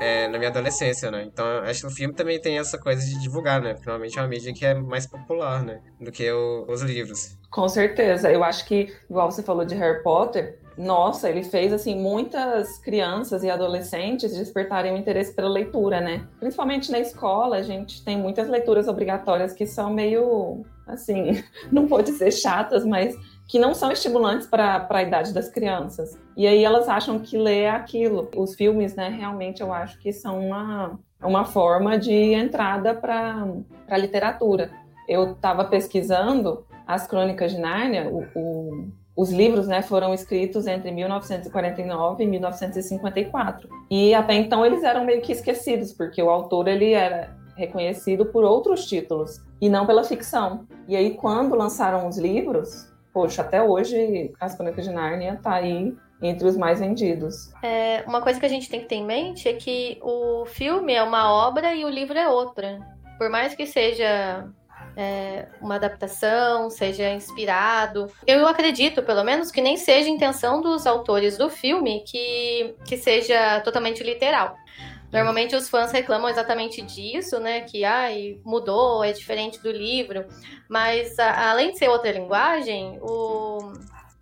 É, 0.00 0.26
na 0.28 0.38
minha 0.38 0.50
adolescência, 0.50 1.10
né? 1.10 1.24
Então, 1.24 1.46
acho 1.58 1.82
que 1.82 1.86
o 1.86 1.90
filme 1.90 2.14
também 2.14 2.40
tem 2.40 2.58
essa 2.58 2.78
coisa 2.78 3.04
de 3.04 3.20
divulgar, 3.20 3.60
né? 3.60 3.74
Porque 3.74 3.88
é 3.88 4.22
uma 4.22 4.28
mídia 4.28 4.52
que 4.52 4.64
é 4.64 4.74
mais 4.74 5.06
popular, 5.06 5.62
né? 5.62 5.80
Do 6.00 6.10
que 6.10 6.30
o, 6.32 6.64
os 6.68 6.80
livros. 6.80 7.36
Com 7.50 7.68
certeza. 7.68 8.30
Eu 8.30 8.42
acho 8.42 8.64
que, 8.64 8.92
igual 9.08 9.30
você 9.30 9.42
falou 9.42 9.64
de 9.64 9.74
Harry 9.74 10.02
Potter, 10.02 10.58
nossa, 10.78 11.28
ele 11.28 11.42
fez 11.42 11.72
assim 11.72 11.94
muitas 11.94 12.78
crianças 12.78 13.42
e 13.42 13.50
adolescentes 13.50 14.34
despertarem 14.34 14.94
o 14.94 14.96
interesse 14.96 15.34
pela 15.34 15.48
leitura, 15.48 16.00
né? 16.00 16.26
Principalmente 16.38 16.90
na 16.90 16.98
escola, 16.98 17.56
a 17.56 17.62
gente 17.62 18.02
tem 18.02 18.16
muitas 18.16 18.48
leituras 18.48 18.88
obrigatórias 18.88 19.52
que 19.52 19.66
são 19.66 19.92
meio 19.92 20.64
assim, 20.86 21.44
não 21.70 21.86
vou 21.86 22.02
dizer 22.02 22.30
chatas, 22.32 22.84
mas 22.84 23.14
que 23.50 23.58
não 23.58 23.74
são 23.74 23.90
estimulantes 23.90 24.46
para 24.46 24.86
a 24.88 25.02
idade 25.02 25.34
das 25.34 25.48
crianças. 25.50 26.16
E 26.36 26.46
aí 26.46 26.64
elas 26.64 26.88
acham 26.88 27.18
que 27.18 27.36
ler 27.36 27.62
é 27.62 27.70
aquilo. 27.70 28.30
Os 28.36 28.54
filmes, 28.54 28.94
né, 28.94 29.08
realmente 29.08 29.60
eu 29.60 29.72
acho 29.72 29.98
que 29.98 30.12
são 30.12 30.38
uma, 30.38 30.96
uma 31.20 31.44
forma 31.44 31.98
de 31.98 32.14
entrada 32.14 32.94
para 32.94 33.44
a 33.88 33.98
literatura. 33.98 34.70
Eu 35.08 35.32
estava 35.32 35.64
pesquisando 35.64 36.64
as 36.86 37.08
Crônicas 37.08 37.50
de 37.50 37.58
Nárnia, 37.58 38.08
o, 38.08 38.24
o 38.36 38.88
os 39.16 39.30
livros 39.30 39.66
né, 39.66 39.82
foram 39.82 40.14
escritos 40.14 40.66
entre 40.66 40.90
1949 40.92 42.22
e 42.22 42.26
1954. 42.26 43.68
E 43.90 44.14
até 44.14 44.34
então 44.34 44.64
eles 44.64 44.82
eram 44.82 45.04
meio 45.04 45.20
que 45.20 45.32
esquecidos, 45.32 45.92
porque 45.92 46.22
o 46.22 46.30
autor 46.30 46.68
ele 46.68 46.92
era 46.92 47.36
reconhecido 47.56 48.24
por 48.26 48.44
outros 48.44 48.86
títulos 48.86 49.44
e 49.60 49.68
não 49.68 49.84
pela 49.84 50.04
ficção. 50.04 50.66
E 50.88 50.96
aí, 50.96 51.14
quando 51.16 51.54
lançaram 51.54 52.08
os 52.08 52.16
livros, 52.16 52.89
poxa, 53.12 53.42
até 53.42 53.62
hoje 53.62 54.32
As 54.40 54.54
Crônicas 54.54 54.84
de 54.84 54.92
Nárnia 54.92 55.34
está 55.34 55.54
aí 55.54 55.94
entre 56.22 56.46
os 56.46 56.56
mais 56.56 56.80
vendidos. 56.80 57.50
É, 57.62 58.04
uma 58.06 58.20
coisa 58.20 58.38
que 58.38 58.46
a 58.46 58.48
gente 58.48 58.68
tem 58.68 58.80
que 58.80 58.86
ter 58.86 58.96
em 58.96 59.04
mente 59.04 59.48
é 59.48 59.54
que 59.54 59.98
o 60.02 60.44
filme 60.46 60.92
é 60.92 61.02
uma 61.02 61.32
obra 61.32 61.74
e 61.74 61.84
o 61.84 61.88
livro 61.88 62.18
é 62.18 62.28
outra. 62.28 62.78
Por 63.18 63.30
mais 63.30 63.54
que 63.54 63.66
seja 63.66 64.46
é, 64.96 65.46
uma 65.60 65.76
adaptação, 65.76 66.68
seja 66.70 67.10
inspirado. 67.10 68.10
Eu 68.26 68.46
acredito, 68.46 69.02
pelo 69.02 69.24
menos, 69.24 69.50
que 69.50 69.60
nem 69.60 69.76
seja 69.76 70.08
intenção 70.08 70.60
dos 70.60 70.86
autores 70.86 71.38
do 71.38 71.48
filme 71.48 72.04
que, 72.06 72.74
que 72.86 72.96
seja 72.96 73.60
totalmente 73.60 74.02
literal. 74.02 74.54
Normalmente 75.12 75.56
os 75.56 75.68
fãs 75.68 75.90
reclamam 75.90 76.28
exatamente 76.28 76.82
disso, 76.82 77.40
né? 77.40 77.62
Que 77.62 77.84
ai, 77.84 78.38
mudou, 78.44 79.02
é 79.02 79.12
diferente 79.12 79.60
do 79.60 79.70
livro. 79.70 80.24
Mas 80.68 81.18
a, 81.18 81.50
além 81.50 81.72
de 81.72 81.78
ser 81.78 81.88
outra 81.88 82.12
linguagem, 82.12 82.98
o, 83.02 83.72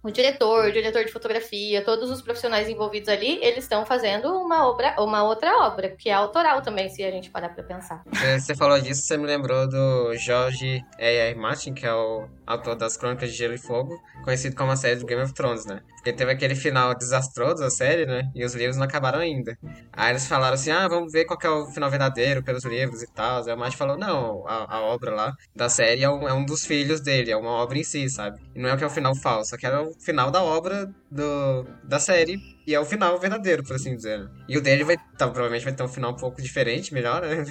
o 0.02 0.10
diretor, 0.10 0.66
o 0.66 0.72
diretor 0.72 1.04
de 1.04 1.12
fotografia, 1.12 1.84
todos 1.84 2.10
os 2.10 2.22
profissionais 2.22 2.68
envolvidos 2.68 3.08
ali, 3.08 3.38
eles 3.42 3.64
estão 3.64 3.84
fazendo 3.84 4.32
uma 4.32 4.66
obra, 4.66 4.94
uma 4.98 5.24
outra 5.24 5.66
obra, 5.66 5.90
que 5.90 6.08
é 6.08 6.12
autoral 6.14 6.62
também, 6.62 6.88
se 6.88 7.04
a 7.04 7.10
gente 7.10 7.30
parar 7.30 7.50
para 7.50 7.62
pensar. 7.64 8.02
Você 8.38 8.54
falou 8.54 8.80
disso, 8.80 9.02
você 9.02 9.16
me 9.16 9.26
lembrou 9.26 9.68
do 9.68 10.14
Jorge 10.16 10.82
R. 10.98 11.34
Martin, 11.34 11.74
que 11.74 11.84
é 11.84 11.92
o 11.92 12.26
autor 12.46 12.76
das 12.76 12.96
Crônicas 12.96 13.30
de 13.30 13.36
Gelo 13.36 13.54
e 13.54 13.58
Fogo, 13.58 14.00
conhecido 14.24 14.56
como 14.56 14.70
a 14.70 14.76
série 14.76 14.96
do 14.96 15.06
Game 15.06 15.22
of 15.22 15.34
Thrones, 15.34 15.66
né? 15.66 15.82
Porque 16.08 16.12
teve 16.12 16.32
aquele 16.32 16.54
final 16.54 16.94
desastroso 16.94 17.62
da 17.62 17.70
série, 17.70 18.06
né? 18.06 18.30
E 18.34 18.42
os 18.42 18.54
livros 18.54 18.78
não 18.78 18.84
acabaram 18.84 19.18
ainda. 19.18 19.58
Aí 19.92 20.10
eles 20.10 20.26
falaram 20.26 20.54
assim: 20.54 20.70
ah, 20.70 20.88
vamos 20.88 21.12
ver 21.12 21.26
qual 21.26 21.38
é 21.42 21.48
o 21.50 21.66
final 21.66 21.90
verdadeiro 21.90 22.42
pelos 22.42 22.64
livros 22.64 23.02
e 23.02 23.12
tal. 23.12 23.44
Aí 23.46 23.52
o 23.52 23.72
falou: 23.72 23.98
não, 23.98 24.46
a, 24.46 24.76
a 24.76 24.80
obra 24.80 25.14
lá 25.14 25.34
da 25.54 25.68
série 25.68 26.02
é 26.02 26.08
um, 26.08 26.26
é 26.26 26.32
um, 26.32 26.46
dos 26.46 26.64
filhos 26.64 27.02
dele, 27.02 27.30
é 27.30 27.36
uma 27.36 27.50
obra 27.50 27.76
em 27.76 27.84
si, 27.84 28.08
sabe? 28.08 28.40
E 28.54 28.58
não 28.58 28.70
é 28.70 28.74
o 28.74 28.78
que 28.78 28.84
é 28.84 28.86
o 28.86 28.90
final 28.90 29.14
falso, 29.14 29.56
que 29.58 29.66
era 29.66 29.82
o 29.82 29.92
final 30.00 30.30
da 30.30 30.42
obra 30.42 30.88
do, 31.10 31.66
da 31.84 31.98
série 31.98 32.38
e 32.66 32.74
é 32.74 32.80
o 32.80 32.86
final 32.86 33.18
verdadeiro, 33.18 33.62
por 33.62 33.76
assim 33.76 33.94
dizer. 33.94 34.20
Né? 34.20 34.30
E 34.48 34.56
o 34.56 34.62
dele 34.62 34.84
vai, 34.84 34.96
tá, 34.96 35.26
provavelmente 35.26 35.64
vai 35.64 35.74
ter 35.74 35.82
um 35.82 35.88
final 35.88 36.12
um 36.12 36.16
pouco 36.16 36.40
diferente, 36.40 36.94
melhor, 36.94 37.20
né? 37.20 37.44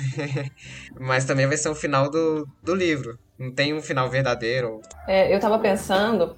Mas 0.99 1.25
também 1.25 1.45
vai 1.45 1.57
ser 1.57 1.69
o 1.69 1.75
final 1.75 2.09
do, 2.09 2.47
do 2.63 2.73
livro. 2.73 3.19
Não 3.37 3.53
tem 3.53 3.71
um 3.73 3.81
final 3.81 4.09
verdadeiro. 4.09 4.81
É, 5.07 5.33
eu 5.33 5.39
tava 5.39 5.59
pensando 5.59 6.35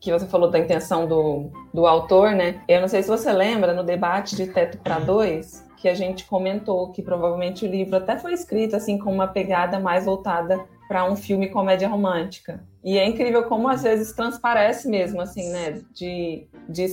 que 0.00 0.12
você 0.12 0.26
falou 0.26 0.50
da 0.50 0.58
intenção 0.58 1.06
do, 1.06 1.50
do 1.72 1.86
autor, 1.86 2.32
né? 2.32 2.62
Eu 2.68 2.80
não 2.80 2.88
sei 2.88 3.02
se 3.02 3.08
você 3.08 3.32
lembra 3.32 3.72
no 3.72 3.82
debate 3.82 4.36
de 4.36 4.46
Teto 4.46 4.78
para 4.78 4.98
Dois 4.98 5.64
que 5.76 5.88
a 5.88 5.94
gente 5.94 6.24
comentou 6.24 6.90
que 6.90 7.02
provavelmente 7.02 7.64
o 7.64 7.68
livro 7.68 7.96
até 7.96 8.18
foi 8.18 8.32
escrito 8.32 8.74
assim 8.74 8.98
com 8.98 9.12
uma 9.12 9.28
pegada 9.28 9.78
mais 9.78 10.06
voltada 10.06 10.64
para 10.88 11.04
um 11.10 11.16
filme 11.16 11.48
comédia 11.48 11.88
romântica. 11.88 12.64
E 12.82 12.96
é 12.98 13.06
incrível 13.06 13.44
como 13.44 13.68
às 13.68 13.82
vezes 13.82 14.12
transparece 14.12 14.88
mesmo 14.88 15.20
assim, 15.20 15.50
né? 15.50 15.82
De, 15.92 16.46
de 16.68 16.86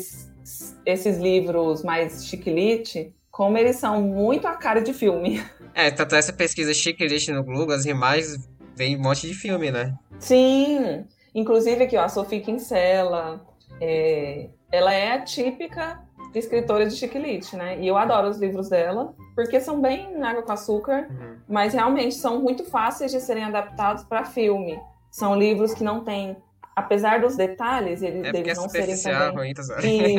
esses 0.85 1.17
livros 1.17 1.83
mais 1.83 2.25
chiquilite, 2.25 3.13
como 3.31 3.57
eles 3.57 3.77
são 3.77 4.01
muito 4.01 4.47
a 4.47 4.53
cara 4.53 4.81
de 4.81 4.93
filme. 4.93 5.41
É, 5.75 5.89
tanto 5.89 6.13
essa 6.13 6.31
pesquisa 6.31 6.71
chiquilite 6.71 7.31
no 7.31 7.43
Google, 7.43 7.73
as 7.73 7.85
imagens 7.85 8.47
vem 8.75 8.95
um 8.95 9.01
monte 9.01 9.27
de 9.27 9.33
filme, 9.33 9.71
né? 9.71 9.97
Sim. 10.19 11.03
Inclusive 11.33 11.83
aqui, 11.83 11.97
ó, 11.97 12.03
a 12.03 12.09
Sophie 12.09 12.41
Kinsella, 12.41 13.45
é, 13.81 14.49
ela 14.71 14.93
é 14.93 15.13
a 15.13 15.21
típica 15.21 16.01
escritora 16.33 16.85
de 16.85 16.95
chiquilite, 16.95 17.55
né? 17.55 17.79
E 17.79 17.87
eu 17.87 17.97
adoro 17.97 18.27
os 18.27 18.37
livros 18.37 18.69
dela, 18.69 19.13
porque 19.35 19.59
são 19.59 19.81
bem 19.81 20.21
água 20.23 20.41
com 20.41 20.51
açúcar, 20.51 21.07
uhum. 21.09 21.37
mas 21.47 21.73
realmente 21.73 22.15
são 22.15 22.41
muito 22.41 22.63
fáceis 22.65 23.11
de 23.11 23.19
serem 23.19 23.43
adaptados 23.43 24.03
para 24.03 24.25
filme. 24.25 24.79
São 25.11 25.35
livros 25.35 25.73
que 25.73 25.83
não 25.83 26.03
têm 26.03 26.35
apesar 26.75 27.21
dos 27.21 27.35
detalhes, 27.35 28.01
eles 28.01 28.23
é 28.25 28.31
é 28.49 28.55
não 28.55 28.67
serem 28.67 28.99
também... 28.99 29.35
Ruim, 29.35 29.53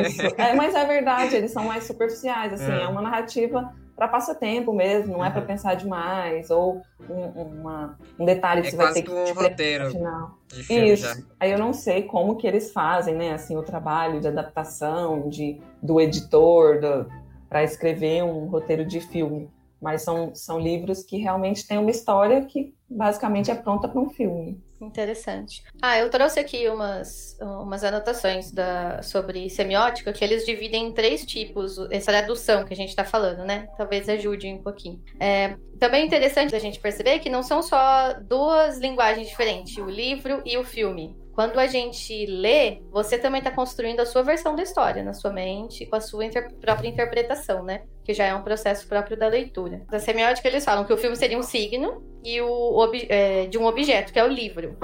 Isso. 0.01 0.21
É, 0.37 0.53
mas 0.53 0.73
é 0.73 0.85
verdade, 0.85 1.35
eles 1.35 1.51
são 1.51 1.65
mais 1.65 1.83
superficiais, 1.83 2.53
assim, 2.53 2.71
é, 2.71 2.83
é 2.83 2.87
uma 2.87 3.01
narrativa 3.01 3.73
para 3.95 4.07
passatempo 4.07 4.73
mesmo, 4.73 5.13
não 5.13 5.25
é 5.25 5.29
para 5.29 5.41
uhum. 5.41 5.47
pensar 5.47 5.75
demais, 5.75 6.49
ou 6.49 6.81
um, 7.09 7.41
uma, 7.41 7.97
um 8.19 8.25
detalhe 8.25 8.61
que 8.61 8.67
é 8.67 8.71
você 8.71 8.77
vai 8.77 8.93
ter 8.93 9.01
que 9.03 9.11
um 9.11 9.33
roteiro 9.33 9.91
final. 9.91 10.37
Isso. 10.69 11.03
Já. 11.03 11.15
Aí 11.39 11.51
eu 11.51 11.57
não 11.57 11.71
sei 11.71 12.03
como 12.03 12.35
que 12.35 12.45
eles 12.45 12.73
fazem, 12.73 13.15
né, 13.15 13.33
assim, 13.33 13.55
o 13.55 13.63
trabalho 13.63 14.19
de 14.19 14.27
adaptação, 14.27 15.29
de, 15.29 15.61
do 15.81 16.01
editor, 16.01 17.07
para 17.47 17.63
escrever 17.63 18.23
um 18.23 18.47
roteiro 18.47 18.85
de 18.85 18.99
filme. 18.99 19.49
Mas 19.81 20.01
são, 20.01 20.33
são 20.35 20.59
livros 20.59 21.03
que 21.03 21.17
realmente 21.17 21.65
têm 21.65 21.77
uma 21.77 21.91
história 21.91 22.43
que 22.45 22.73
basicamente 22.89 23.49
é 23.49 23.55
pronta 23.55 23.87
para 23.87 24.01
um 24.01 24.09
filme. 24.09 24.61
Interessante. 24.79 25.63
Ah, 25.81 25.97
eu 25.97 26.09
trouxe 26.09 26.39
aqui 26.39 26.67
umas, 26.67 27.37
umas 27.41 27.83
anotações 27.83 28.51
da, 28.51 29.01
sobre 29.01 29.49
semiótica 29.49 30.11
que 30.11 30.23
eles 30.23 30.45
dividem 30.45 30.87
em 30.87 30.93
três 30.93 31.25
tipos, 31.25 31.77
essa 31.89 32.11
tradução 32.11 32.65
que 32.65 32.73
a 32.73 32.75
gente 32.75 32.89
está 32.89 33.05
falando, 33.05 33.45
né? 33.45 33.67
Talvez 33.77 34.09
ajude 34.09 34.47
um 34.47 34.61
pouquinho. 34.61 35.01
É, 35.19 35.55
também 35.79 36.03
é 36.03 36.05
interessante 36.05 36.55
a 36.55 36.59
gente 36.59 36.79
perceber 36.79 37.19
que 37.19 37.29
não 37.29 37.41
são 37.41 37.61
só 37.61 38.13
duas 38.21 38.77
linguagens 38.77 39.27
diferentes, 39.27 39.77
o 39.77 39.89
livro 39.89 40.41
e 40.45 40.57
o 40.57 40.63
filme. 40.63 41.15
quando 41.33 41.59
a 41.59 41.67
gente 41.67 42.25
lê, 42.25 42.81
você 42.91 43.17
também 43.17 43.39
está 43.39 43.51
construindo 43.51 43.99
a 43.99 44.05
sua 44.05 44.23
versão 44.23 44.55
da 44.55 44.63
história 44.63 45.03
na 45.03 45.13
sua 45.13 45.33
mente, 45.33 45.85
com 45.85 45.97
a 45.97 46.01
sua 46.01 46.25
inter 46.25 46.49
própria 46.61 46.87
interpretação, 46.87 47.61
né? 47.61 47.83
Que 48.05 48.13
já 48.13 48.25
é 48.25 48.35
um 48.35 48.43
processo 48.43 48.87
próprio 48.87 49.17
da 49.17 49.27
leitura. 49.27 49.81
Na 49.91 49.99
semiótica, 49.99 50.47
eles 50.47 50.63
falam 50.63 50.85
que 50.85 50.93
o 50.93 50.97
filme 50.97 51.15
seria 51.15 51.37
um 51.37 51.43
signo 51.43 52.03
e 52.23 52.39
o 52.39 52.91
é, 53.09 53.47
de 53.47 53.57
um 53.57 53.65
objeto, 53.65 54.13
que 54.13 54.19
é 54.19 54.23
o 54.23 54.27
livro. 54.27 54.77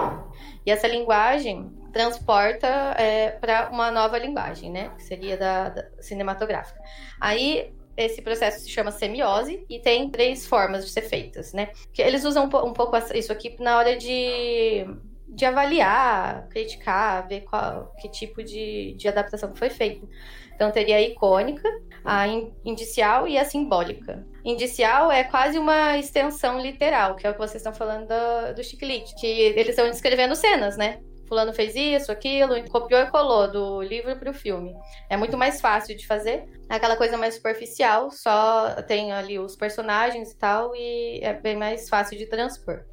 E 0.66 0.72
essa 0.72 0.88
linguagem 0.88 1.72
transporta 1.94 2.68
é, 2.98 3.32
para 3.32 3.70
uma 3.70 3.92
nova 3.92 4.18
linguagem, 4.18 4.72
né? 4.72 4.90
Que 4.98 5.04
seria 5.04 5.38
da, 5.38 5.70
da 5.70 5.86
cinematográfica. 6.02 6.80
Aí 7.20 7.74
esse 7.96 8.22
processo 8.22 8.62
se 8.62 8.70
chama 8.70 8.92
semiose 8.92 9.66
e 9.70 9.80
tem 9.80 10.10
três 10.10 10.46
formas 10.46 10.86
de 10.86 10.92
ser 10.92 11.04
feitas, 11.04 11.54
né? 11.54 11.70
Que 11.94 12.02
eles 12.02 12.24
usam 12.24 12.46
um 12.46 12.74
pouco 12.74 12.98
isso 13.14 13.32
aqui 13.32 13.56
na 13.60 13.78
hora 13.78 13.98
de, 13.98 14.86
de 15.32 15.46
avaliar, 15.46 16.48
criticar, 16.50 17.28
ver 17.28 17.42
qual, 17.42 17.94
que 18.00 18.10
tipo 18.10 18.44
de, 18.44 18.94
de 18.98 19.08
adaptação 19.08 19.56
foi 19.56 19.70
feita. 19.70 20.06
Então 20.54 20.70
teria 20.70 20.98
a 20.98 21.02
icônica, 21.02 21.68
a 22.04 22.28
indicial 22.66 23.28
e 23.28 23.38
a 23.38 23.46
simbólica. 23.46 24.26
Indicial 24.44 25.12
é 25.12 25.24
quase 25.24 25.58
uma 25.58 25.98
extensão 25.98 26.60
literal, 26.60 27.16
que 27.16 27.26
é 27.26 27.30
o 27.30 27.34
que 27.34 27.40
vocês 27.40 27.62
estão 27.62 27.74
falando 27.74 28.08
do, 28.08 28.56
do 28.56 28.64
chiclete, 28.64 29.16
que 29.16 29.26
eles 29.26 29.70
estão 29.70 29.90
descrevendo 29.90 30.36
cenas, 30.36 30.78
né? 30.78 31.00
fulano 31.32 31.54
fez 31.54 31.74
isso, 31.78 32.12
aquilo, 32.12 32.62
copiou 32.70 33.00
e 33.00 33.10
colou 33.10 33.50
do 33.50 33.82
livro 33.82 34.14
para 34.18 34.30
o 34.30 34.34
filme. 34.34 34.76
É 35.10 35.16
muito 35.16 35.38
mais 35.38 35.62
fácil 35.62 35.96
de 35.96 36.06
fazer. 36.06 36.44
Aquela 36.68 36.98
coisa 36.98 37.18
mais 37.18 37.36
superficial, 37.36 38.12
só 38.12 38.82
tem 38.82 39.14
ali 39.14 39.40
os 39.40 39.56
personagens 39.56 40.34
e 40.34 40.38
tal, 40.38 40.76
e 40.76 41.22
é 41.24 41.34
bem 41.34 41.56
mais 41.56 41.88
fácil 41.88 42.18
de 42.18 42.26
transpor. 42.26 42.84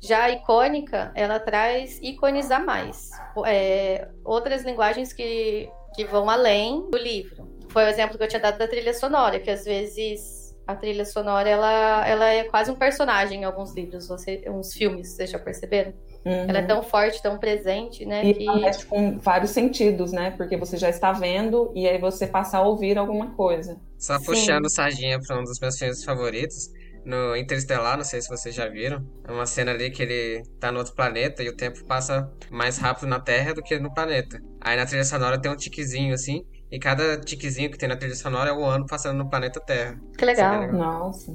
Já 0.00 0.24
a 0.24 0.30
icônica, 0.30 1.12
ela 1.14 1.40
traz 1.40 1.98
iconizar 2.02 2.64
mais. 2.64 3.10
É, 3.46 4.08
outras 4.24 4.62
linguagens 4.62 5.12
que, 5.12 5.68
que 5.94 6.04
vão 6.04 6.28
além 6.30 6.88
do 6.90 6.96
livro. 6.96 7.48
Foi 7.68 7.84
o 7.84 7.88
exemplo 7.88 8.16
que 8.16 8.24
eu 8.24 8.28
tinha 8.28 8.40
dado 8.40 8.58
da 8.58 8.68
trilha 8.68 8.94
sonora, 8.94 9.38
que 9.38 9.50
às 9.50 9.64
vezes 9.64 10.48
a 10.68 10.74
trilha 10.74 11.04
sonora 11.06 11.48
ela, 11.48 12.06
ela 12.06 12.28
é 12.28 12.44
quase 12.44 12.70
um 12.70 12.74
personagem 12.74 13.40
em 13.40 13.44
alguns 13.44 13.74
livros, 13.74 14.06
você, 14.06 14.44
uns 14.48 14.74
filmes, 14.74 15.08
vocês 15.08 15.30
já 15.30 15.38
perceberam? 15.38 15.94
Uhum. 16.26 16.44
Ela 16.46 16.58
é 16.58 16.62
tão 16.62 16.82
forte, 16.82 17.22
tão 17.22 17.38
presente, 17.38 18.04
né? 18.04 18.22
E 18.22 18.34
que... 18.34 18.46
ela 18.46 18.60
mexe 18.60 18.84
com 18.84 19.18
vários 19.18 19.50
sentidos, 19.50 20.12
né? 20.12 20.30
Porque 20.36 20.58
você 20.58 20.76
já 20.76 20.90
está 20.90 21.10
vendo 21.10 21.72
e 21.74 21.88
aí 21.88 21.98
você 21.98 22.26
passa 22.26 22.58
a 22.58 22.62
ouvir 22.62 22.98
alguma 22.98 23.30
coisa. 23.30 23.80
Só 23.98 24.18
puxando 24.20 24.68
sardinha 24.68 25.18
para 25.18 25.40
um 25.40 25.42
dos 25.42 25.58
meus 25.58 25.78
filmes 25.78 26.04
favoritos, 26.04 26.70
no 27.08 27.34
Interestelar, 27.34 27.96
não 27.96 28.04
sei 28.04 28.20
se 28.20 28.28
vocês 28.28 28.54
já 28.54 28.68
viram. 28.68 29.02
É 29.26 29.32
uma 29.32 29.46
cena 29.46 29.72
ali 29.72 29.90
que 29.90 30.02
ele 30.02 30.42
tá 30.60 30.70
no 30.70 30.78
outro 30.78 30.94
planeta 30.94 31.42
e 31.42 31.48
o 31.48 31.56
tempo 31.56 31.82
passa 31.86 32.30
mais 32.50 32.76
rápido 32.76 33.08
na 33.08 33.18
Terra 33.18 33.54
do 33.54 33.62
que 33.62 33.78
no 33.78 33.92
planeta. 33.92 34.38
Aí 34.60 34.76
na 34.76 34.84
trilha 34.84 35.04
sonora 35.04 35.40
tem 35.40 35.50
um 35.50 35.56
tiquezinho 35.56 36.12
assim, 36.12 36.44
e 36.70 36.78
cada 36.78 37.18
tiquezinho 37.18 37.70
que 37.70 37.78
tem 37.78 37.88
na 37.88 37.96
trilha 37.96 38.14
sonora 38.14 38.50
é 38.50 38.52
o 38.52 38.62
ano 38.62 38.86
passando 38.86 39.16
no 39.16 39.30
planeta 39.30 39.58
Terra. 39.58 39.98
Que 40.18 40.24
legal. 40.26 40.60
legal. 40.60 40.78
Nossa, 40.78 41.34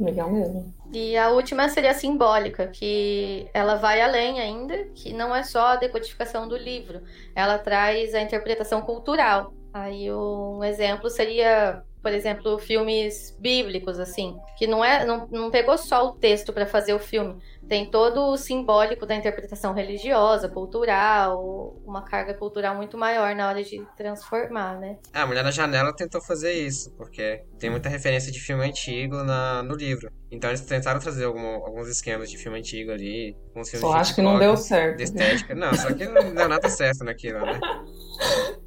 legal 0.00 0.32
mesmo. 0.32 0.74
E 0.92 1.16
a 1.16 1.30
última 1.30 1.68
seria 1.68 1.92
a 1.92 1.94
simbólica, 1.94 2.66
que 2.66 3.48
ela 3.54 3.76
vai 3.76 4.02
além 4.02 4.40
ainda, 4.40 4.86
que 4.92 5.12
não 5.12 5.34
é 5.34 5.44
só 5.44 5.68
a 5.68 5.76
decodificação 5.76 6.48
do 6.48 6.56
livro, 6.56 7.00
ela 7.34 7.58
traz 7.58 8.12
a 8.12 8.20
interpretação 8.20 8.82
cultural. 8.82 9.54
Aí 9.72 10.12
um 10.12 10.62
exemplo 10.64 11.08
seria 11.08 11.82
por 12.02 12.12
exemplo, 12.12 12.58
filmes 12.58 13.36
bíblicos, 13.38 13.98
assim, 14.00 14.36
que 14.58 14.66
não 14.66 14.84
é 14.84 15.04
não, 15.04 15.28
não 15.28 15.50
pegou 15.50 15.78
só 15.78 16.08
o 16.08 16.12
texto 16.12 16.52
para 16.52 16.66
fazer 16.66 16.92
o 16.92 16.98
filme, 16.98 17.40
tem 17.68 17.88
todo 17.90 18.32
o 18.32 18.36
simbólico 18.36 19.06
da 19.06 19.14
interpretação 19.14 19.72
religiosa, 19.72 20.48
cultural, 20.48 21.76
uma 21.86 22.02
carga 22.02 22.34
cultural 22.34 22.74
muito 22.74 22.98
maior 22.98 23.34
na 23.34 23.48
hora 23.48 23.62
de 23.62 23.80
transformar, 23.96 24.78
né? 24.78 24.98
a 25.12 25.26
Mulher 25.26 25.44
na 25.44 25.50
Janela 25.50 25.94
tentou 25.94 26.20
fazer 26.20 26.52
isso, 26.52 26.90
porque 26.96 27.44
tem 27.58 27.70
muita 27.70 27.88
referência 27.88 28.32
de 28.32 28.40
filme 28.40 28.64
antigo 28.64 29.22
na, 29.22 29.62
no 29.62 29.74
livro. 29.74 30.10
Então 30.30 30.50
eles 30.50 30.62
tentaram 30.62 30.98
trazer 30.98 31.24
algum, 31.24 31.46
alguns 31.46 31.88
esquemas 31.88 32.30
de 32.30 32.38
filme 32.38 32.58
antigo 32.58 32.90
ali. 32.90 33.36
Alguns 33.48 33.70
filmes 33.70 33.88
só 33.88 33.92
acho 33.92 34.14
que 34.14 34.22
não 34.22 34.38
deu 34.38 34.56
certo. 34.56 34.96
De 34.96 35.04
estética. 35.04 35.54
Não, 35.54 35.72
só 35.74 35.92
que 35.92 36.06
não 36.06 36.34
deu 36.34 36.48
nada 36.48 36.68
certo 36.68 37.04
naquilo, 37.04 37.38
né? 37.40 37.60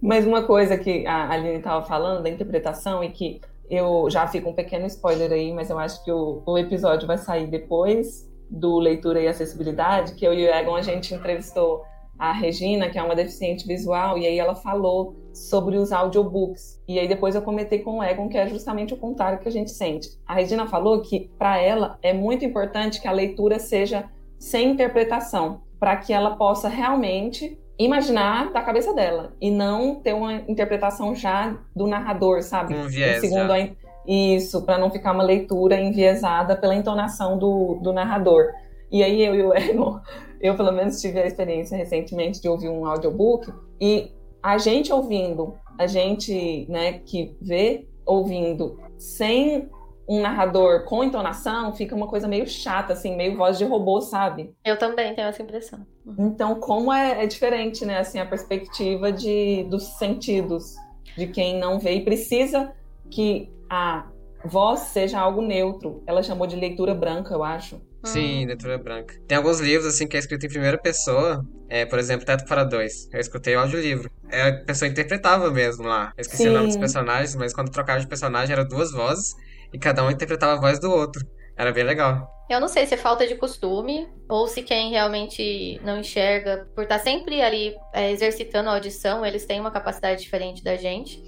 Mas 0.00 0.26
uma 0.26 0.42
coisa 0.42 0.76
que 0.76 1.06
a 1.06 1.30
Aline 1.30 1.58
estava 1.58 1.84
falando 1.84 2.22
da 2.22 2.28
interpretação 2.28 3.02
e 3.02 3.10
que 3.10 3.40
eu 3.70 4.08
já 4.10 4.26
fico 4.26 4.50
um 4.50 4.54
pequeno 4.54 4.86
spoiler 4.86 5.32
aí, 5.32 5.52
mas 5.52 5.70
eu 5.70 5.78
acho 5.78 6.04
que 6.04 6.12
o, 6.12 6.42
o 6.44 6.58
episódio 6.58 7.06
vai 7.06 7.18
sair 7.18 7.46
depois 7.46 8.30
do 8.50 8.78
Leitura 8.78 9.20
e 9.20 9.26
Acessibilidade, 9.26 10.14
que 10.14 10.26
eu 10.26 10.34
e 10.34 10.44
o 10.44 10.50
Egon 10.50 10.76
a 10.76 10.82
gente 10.82 11.14
entrevistou 11.14 11.82
a 12.18 12.32
Regina, 12.32 12.88
que 12.88 12.98
é 12.98 13.02
uma 13.02 13.16
deficiente 13.16 13.66
visual, 13.66 14.16
e 14.16 14.26
aí 14.26 14.38
ela 14.38 14.54
falou 14.54 15.16
sobre 15.32 15.76
os 15.76 15.90
audiobooks. 15.90 16.80
E 16.86 16.98
aí 16.98 17.08
depois 17.08 17.34
eu 17.34 17.42
comentei 17.42 17.80
com 17.80 17.98
o 17.98 18.02
Egon 18.02 18.28
que 18.28 18.38
é 18.38 18.46
justamente 18.46 18.94
o 18.94 18.96
contrário 18.96 19.40
que 19.40 19.48
a 19.48 19.52
gente 19.52 19.70
sente. 19.70 20.08
A 20.26 20.34
Regina 20.34 20.66
falou 20.66 21.00
que 21.02 21.30
para 21.38 21.58
ela 21.58 21.98
é 22.02 22.12
muito 22.12 22.44
importante 22.44 23.00
que 23.00 23.08
a 23.08 23.12
leitura 23.12 23.58
seja 23.58 24.08
sem 24.38 24.70
interpretação, 24.70 25.62
para 25.80 25.96
que 25.96 26.12
ela 26.12 26.36
possa 26.36 26.68
realmente 26.68 27.58
imaginar 27.78 28.52
da 28.52 28.62
cabeça 28.62 28.92
dela 28.94 29.32
e 29.40 29.50
não 29.50 29.96
ter 29.96 30.12
uma 30.12 30.34
interpretação 30.48 31.14
já 31.14 31.56
do 31.74 31.86
narrador, 31.86 32.42
sabe? 32.42 32.74
Um 32.74 32.86
viés, 32.86 33.20
segundo 33.20 33.52
a... 33.52 33.68
isso, 34.06 34.62
para 34.62 34.78
não 34.78 34.90
ficar 34.90 35.12
uma 35.12 35.24
leitura 35.24 35.80
enviesada 35.80 36.56
pela 36.56 36.74
entonação 36.74 37.38
do, 37.38 37.80
do 37.82 37.92
narrador. 37.92 38.52
E 38.90 39.02
aí 39.02 39.24
eu 39.24 39.34
e 39.34 39.42
o 39.42 39.54
Egon, 39.54 40.00
eu 40.40 40.56
pelo 40.56 40.72
menos 40.72 41.00
tive 41.00 41.20
a 41.20 41.26
experiência 41.26 41.76
recentemente 41.76 42.40
de 42.40 42.48
ouvir 42.48 42.68
um 42.68 42.86
audiobook 42.86 43.52
e 43.80 44.12
a 44.42 44.58
gente 44.58 44.92
ouvindo, 44.92 45.54
a 45.78 45.86
gente, 45.86 46.66
né, 46.68 47.00
que 47.04 47.34
vê 47.40 47.88
ouvindo 48.04 48.78
sem 48.98 49.68
um 50.08 50.20
narrador 50.20 50.84
com 50.84 51.02
entonação, 51.02 51.72
fica 51.72 51.94
uma 51.94 52.06
coisa 52.06 52.28
meio 52.28 52.46
chata, 52.46 52.92
assim, 52.92 53.16
meio 53.16 53.36
voz 53.36 53.58
de 53.58 53.64
robô, 53.64 54.00
sabe? 54.00 54.54
Eu 54.64 54.78
também 54.78 55.14
tenho 55.14 55.28
essa 55.28 55.42
impressão. 55.42 55.86
Então, 56.18 56.56
como 56.56 56.92
é, 56.92 57.24
é, 57.24 57.26
diferente, 57.26 57.84
né, 57.84 57.98
assim, 57.98 58.18
a 58.18 58.26
perspectiva 58.26 59.10
de, 59.10 59.64
dos 59.64 59.84
sentidos 59.98 60.74
de 61.16 61.26
quem 61.26 61.58
não 61.58 61.78
vê 61.78 61.94
e 61.94 62.04
precisa 62.04 62.72
que 63.10 63.50
a 63.70 64.06
voz 64.44 64.80
seja 64.80 65.18
algo 65.18 65.40
neutro. 65.40 66.02
Ela 66.06 66.22
chamou 66.22 66.46
de 66.46 66.56
leitura 66.56 66.94
branca, 66.94 67.32
eu 67.32 67.42
acho. 67.42 67.80
Sim, 68.04 68.44
leitura 68.44 68.76
branca. 68.76 69.14
Tem 69.26 69.38
alguns 69.38 69.60
livros, 69.60 69.86
assim, 69.86 70.06
que 70.06 70.14
é 70.14 70.20
escrito 70.20 70.44
em 70.44 70.50
primeira 70.50 70.76
pessoa. 70.76 71.42
É, 71.70 71.86
por 71.86 71.98
exemplo, 71.98 72.26
Teto 72.26 72.44
para 72.44 72.62
Dois. 72.62 73.08
Eu 73.10 73.18
escutei 73.18 73.56
o 73.56 73.60
audiolivro. 73.60 74.10
É, 74.30 74.48
a 74.48 74.64
pessoa 74.64 74.88
interpretava 74.88 75.50
mesmo 75.50 75.84
lá. 75.84 76.12
Eu 76.14 76.20
esqueci 76.20 76.42
Sim. 76.42 76.50
o 76.50 76.52
nome 76.52 76.66
dos 76.66 76.76
personagens, 76.76 77.34
mas 77.34 77.54
quando 77.54 77.70
trocava 77.70 77.98
de 78.00 78.06
personagem 78.06 78.52
eram 78.52 78.68
duas 78.68 78.92
vozes 78.92 79.34
e 79.74 79.78
cada 79.78 80.04
um 80.04 80.10
interpretava 80.10 80.52
a 80.52 80.60
voz 80.60 80.78
do 80.78 80.88
outro. 80.88 81.26
Era 81.56 81.72
bem 81.72 81.82
legal. 81.82 82.28
Eu 82.48 82.60
não 82.60 82.68
sei 82.68 82.86
se 82.86 82.94
é 82.94 82.96
falta 82.96 83.26
de 83.26 83.34
costume 83.34 84.08
ou 84.28 84.46
se 84.46 84.62
quem 84.62 84.90
realmente 84.90 85.80
não 85.82 85.98
enxerga, 85.98 86.68
por 86.74 86.84
estar 86.84 86.98
sempre 86.98 87.42
ali 87.42 87.74
é, 87.92 88.10
exercitando 88.12 88.68
a 88.68 88.74
audição, 88.74 89.24
eles 89.24 89.46
têm 89.46 89.60
uma 89.60 89.70
capacidade 89.70 90.22
diferente 90.22 90.62
da 90.62 90.76
gente. 90.76 91.22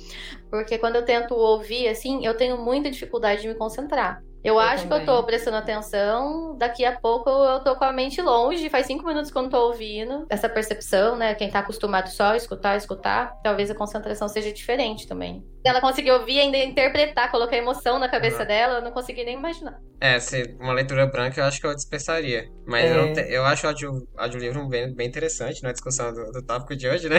Porque 0.50 0.78
quando 0.78 0.96
eu 0.96 1.04
tento 1.04 1.34
ouvir, 1.34 1.88
assim, 1.88 2.24
eu 2.24 2.36
tenho 2.36 2.58
muita 2.58 2.90
dificuldade 2.90 3.42
de 3.42 3.48
me 3.48 3.54
concentrar. 3.54 4.22
Eu, 4.46 4.54
eu 4.54 4.60
acho 4.60 4.84
também. 4.84 5.04
que 5.04 5.10
eu 5.10 5.14
tô 5.16 5.22
prestando 5.24 5.56
atenção, 5.56 6.56
daqui 6.56 6.84
a 6.84 6.92
pouco 6.92 7.28
eu 7.28 7.58
tô 7.64 7.74
com 7.74 7.84
a 7.84 7.92
mente 7.92 8.22
longe, 8.22 8.70
faz 8.70 8.86
cinco 8.86 9.04
minutos 9.04 9.28
que 9.28 9.36
eu 9.36 9.42
não 9.42 9.50
tô 9.50 9.58
ouvindo. 9.66 10.24
Essa 10.30 10.48
percepção, 10.48 11.16
né? 11.16 11.34
Quem 11.34 11.50
tá 11.50 11.58
acostumado 11.58 12.08
só 12.08 12.26
a 12.26 12.36
escutar, 12.36 12.76
escutar, 12.76 13.40
talvez 13.42 13.72
a 13.72 13.74
concentração 13.74 14.28
seja 14.28 14.52
diferente 14.52 15.08
também. 15.08 15.44
Ela 15.64 15.80
conseguiu 15.80 16.14
ouvir 16.14 16.34
e 16.34 16.40
ainda 16.40 16.58
interpretar, 16.58 17.28
colocar 17.28 17.56
emoção 17.56 17.98
na 17.98 18.08
cabeça 18.08 18.42
uhum. 18.42 18.46
dela, 18.46 18.78
eu 18.78 18.82
não 18.82 18.92
consegui 18.92 19.24
nem 19.24 19.36
imaginar. 19.36 19.80
É, 20.00 20.20
se 20.20 20.56
uma 20.60 20.72
leitura 20.72 21.06
branca 21.06 21.40
eu 21.40 21.44
acho 21.44 21.60
que 21.60 21.66
eu 21.66 21.74
dispensaria. 21.74 22.48
Mas 22.64 22.84
é. 22.84 22.96
eu, 22.96 23.12
te, 23.12 23.20
eu 23.22 23.44
acho 23.44 23.66
o 23.66 23.68
audio, 23.70 24.08
audiolivro 24.16 24.68
bem, 24.68 24.94
bem 24.94 25.08
interessante 25.08 25.60
na 25.64 25.72
discussão 25.72 26.12
do, 26.12 26.30
do 26.30 26.40
tópico 26.40 26.76
de 26.76 26.88
hoje, 26.88 27.08
né? 27.08 27.16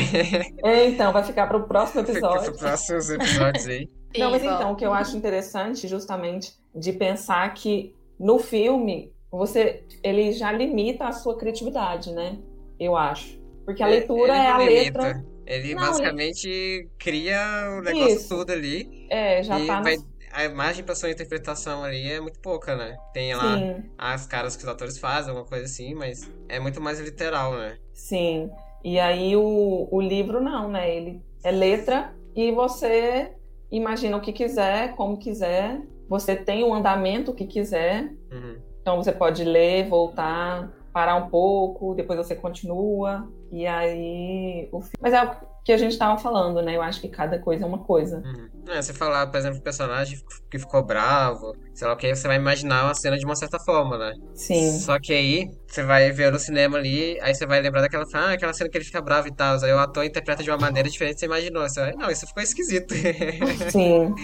É, 0.63 0.85
então, 0.85 1.11
vai 1.11 1.23
ficar 1.23 1.47
pro 1.47 1.67
próximo 1.67 2.01
episódio. 2.01 2.39
Fica 2.45 2.51
pro 2.51 2.59
próximos 2.59 3.09
episódios 3.09 3.67
aí. 3.67 3.89
Não, 4.19 4.31
mas 4.31 4.43
então, 4.43 4.71
o 4.71 4.75
que 4.75 4.85
eu 4.85 4.93
acho 4.93 5.15
interessante, 5.15 5.87
justamente, 5.87 6.53
de 6.73 6.93
pensar 6.93 7.53
que 7.53 7.95
no 8.19 8.39
filme 8.39 9.11
você 9.31 9.83
ele 10.03 10.31
já 10.31 10.51
limita 10.51 11.05
a 11.05 11.11
sua 11.11 11.37
criatividade, 11.37 12.11
né? 12.11 12.37
Eu 12.79 12.95
acho. 12.95 13.39
Porque 13.65 13.83
a 13.83 13.87
leitura 13.87 14.35
é 14.35 14.47
a 14.47 14.57
limita. 14.57 15.01
letra. 15.01 15.25
Ele 15.45 15.75
não, 15.75 15.81
basicamente 15.81 16.49
ele... 16.49 16.89
cria 16.97 17.77
o 17.77 17.81
negócio 17.81 18.15
Isso. 18.15 18.29
todo 18.29 18.51
ali. 18.51 19.07
É, 19.09 19.43
já 19.43 19.65
tá. 19.65 19.81
Vai... 19.81 19.97
A 20.31 20.45
imagem 20.45 20.83
pra 20.83 20.93
sua 20.93 21.09
interpretação 21.09 21.83
ali 21.83 22.11
é 22.11 22.19
muito 22.19 22.39
pouca, 22.39 22.75
né? 22.75 22.97
Tem 23.13 23.33
lá 23.33 23.57
Sim. 23.57 23.83
as 23.97 24.27
caras 24.27 24.55
que 24.55 24.63
os 24.63 24.69
atores 24.69 24.99
fazem, 24.99 25.29
alguma 25.31 25.47
coisa 25.47 25.65
assim, 25.65 25.95
mas 25.95 26.29
é 26.47 26.59
muito 26.59 26.79
mais 26.79 26.99
literal, 26.99 27.53
né? 27.53 27.77
Sim. 27.93 28.49
E 28.83 28.99
aí 28.99 29.35
o, 29.35 29.87
o 29.89 30.01
livro 30.01 30.41
não, 30.41 30.69
né? 30.69 30.95
Ele 30.95 31.21
é 31.43 31.51
letra 31.51 32.13
e 32.35 32.51
você 32.51 33.31
imagina 33.71 34.17
o 34.17 34.21
que 34.21 34.31
quiser, 34.31 34.95
como 34.95 35.17
quiser. 35.17 35.81
Você 36.07 36.35
tem 36.35 36.63
o 36.63 36.73
andamento 36.73 37.33
que 37.33 37.45
quiser. 37.45 38.03
Uhum. 38.31 38.55
Então 38.81 38.97
você 38.97 39.11
pode 39.11 39.43
ler, 39.43 39.87
voltar, 39.89 40.71
parar 40.97 41.15
um 41.15 41.29
pouco, 41.29 41.93
depois 41.93 42.17
você 42.17 42.35
continua, 42.35 43.31
e 43.51 43.67
aí. 43.67 44.67
O... 44.71 44.81
Mas 44.99 45.13
é 45.13 45.23
o 45.23 45.31
que 45.63 45.71
a 45.71 45.77
gente 45.77 45.91
estava 45.91 46.17
falando, 46.17 46.59
né? 46.59 46.75
Eu 46.75 46.81
acho 46.81 46.99
que 46.99 47.07
cada 47.07 47.37
coisa 47.37 47.65
é 47.65 47.67
uma 47.67 47.77
coisa. 47.83 48.17
Uhum. 48.17 48.49
É, 48.67 48.81
você 48.81 48.95
falar, 48.95 49.27
por 49.27 49.37
exemplo, 49.37 49.59
o 49.59 49.61
personagem 49.61 50.17
que 50.49 50.57
ficou 50.57 50.83
bravo, 50.83 51.55
sei 51.75 51.87
lá 51.87 51.93
o 51.93 51.97
que, 51.97 52.15
você 52.15 52.27
vai 52.27 52.37
imaginar 52.37 52.85
uma 52.85 52.95
cena 52.95 53.15
de 53.15 53.25
uma 53.25 53.35
certa 53.35 53.59
forma, 53.59 53.95
né? 53.95 54.11
Sim. 54.33 54.71
Só 54.79 54.99
que 54.99 55.13
aí, 55.13 55.47
você 55.67 55.83
vai 55.83 56.11
ver 56.11 56.31
no 56.31 56.39
cinema 56.39 56.79
ali, 56.79 57.21
aí 57.21 57.35
você 57.35 57.45
vai 57.45 57.61
lembrar 57.61 57.81
daquela 57.81 58.05
ah, 58.15 58.31
aquela 58.31 58.53
cena 58.53 58.67
que 58.67 58.75
ele 58.79 58.85
fica 58.85 58.99
bravo 58.99 59.27
e 59.27 59.35
tal. 59.35 59.63
Aí 59.63 59.71
o 59.71 59.77
ator 59.77 60.03
interpreta 60.03 60.41
de 60.41 60.49
uma 60.49 60.57
maneira 60.57 60.89
diferente 60.89 61.13
que 61.13 61.19
você 61.19 61.25
imaginou. 61.27 61.61
Você 61.61 61.79
vai, 61.79 61.93
não, 61.93 62.09
isso 62.09 62.25
ficou 62.25 62.41
esquisito. 62.41 62.95
Sim. 63.69 64.15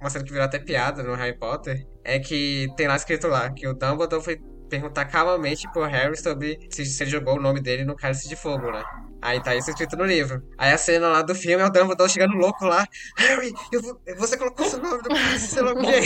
uma 0.00 0.10
cena 0.10 0.24
que 0.24 0.32
virou 0.32 0.44
até 0.44 0.58
piada 0.58 1.04
no 1.04 1.14
Harry 1.14 1.38
Potter, 1.38 1.86
é 2.02 2.18
que 2.18 2.66
tem 2.76 2.88
lá 2.88 2.96
escrito 2.96 3.28
lá 3.28 3.48
que 3.48 3.68
o 3.68 3.74
Dumbledore 3.74 4.24
foi 4.24 4.40
perguntar 4.68 5.04
calmamente 5.06 5.70
pro 5.72 5.84
Harry 5.84 6.16
sobre 6.16 6.58
se, 6.70 6.84
se 6.84 7.02
ele 7.02 7.10
jogou 7.10 7.36
o 7.36 7.40
nome 7.40 7.60
dele 7.60 7.84
no 7.84 7.96
cálice 7.96 8.28
de 8.28 8.36
fogo, 8.36 8.70
né? 8.70 8.82
Aí 9.22 9.42
tá 9.42 9.54
isso 9.54 9.70
escrito 9.70 9.96
no 9.96 10.04
livro. 10.04 10.42
Aí 10.58 10.72
a 10.72 10.78
cena 10.78 11.08
lá 11.08 11.22
do 11.22 11.34
filme 11.34 11.62
é 11.62 11.66
o 11.66 11.70
Dumbledore 11.70 12.10
chegando 12.10 12.34
louco 12.34 12.64
lá. 12.64 12.86
Harry, 13.16 13.52
eu, 13.72 14.16
você 14.16 14.36
colocou 14.36 14.66
seu 14.66 14.80
nome 14.80 14.98
no 14.98 15.08
cálice, 15.08 15.48
sei 15.48 15.62
lá 15.62 15.72
o 15.72 15.80
quê. 15.80 16.00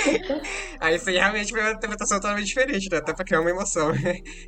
Aí 0.80 0.96
isso 0.96 1.10
aí 1.10 1.16
realmente 1.16 1.50
foi 1.50 1.60
uma 1.60 1.72
interpretação 1.72 2.18
totalmente 2.18 2.46
diferente, 2.46 2.88
né? 2.90 2.98
Até 2.98 3.12
pra 3.12 3.24
criar 3.24 3.40
uma 3.40 3.50
emoção 3.50 3.92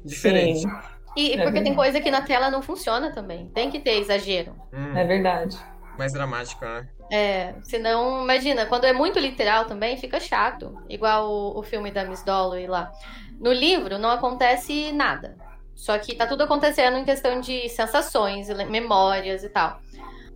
diferente. 0.02 0.60
Sim. 0.60 0.70
E, 1.16 1.34
é 1.34 1.42
porque 1.42 1.62
tem 1.62 1.74
coisa 1.74 2.00
que 2.00 2.10
na 2.10 2.22
tela 2.22 2.50
não 2.50 2.62
funciona 2.62 3.12
também. 3.12 3.48
Tem 3.48 3.70
que 3.70 3.80
ter 3.80 3.98
exagero. 3.98 4.54
Hum. 4.72 4.96
É 4.96 5.04
verdade. 5.04 5.58
Mais 5.98 6.12
dramático, 6.12 6.64
né? 6.64 6.88
É, 7.10 7.54
senão, 7.62 8.22
imagina, 8.22 8.64
quando 8.64 8.84
é 8.84 8.92
muito 8.92 9.18
literal 9.18 9.66
também, 9.66 9.98
fica 9.98 10.18
chato. 10.18 10.74
Igual 10.88 11.28
o, 11.30 11.58
o 11.58 11.62
filme 11.62 11.90
da 11.90 12.04
Miss 12.04 12.22
Dolly 12.22 12.66
lá. 12.66 12.90
No 13.42 13.52
livro 13.52 13.98
não 13.98 14.08
acontece 14.08 14.92
nada. 14.92 15.36
Só 15.74 15.98
que 15.98 16.14
tá 16.14 16.28
tudo 16.28 16.44
acontecendo 16.44 16.96
em 16.96 17.04
questão 17.04 17.40
de 17.40 17.68
sensações, 17.68 18.48
memórias 18.68 19.42
e 19.42 19.48
tal. 19.48 19.80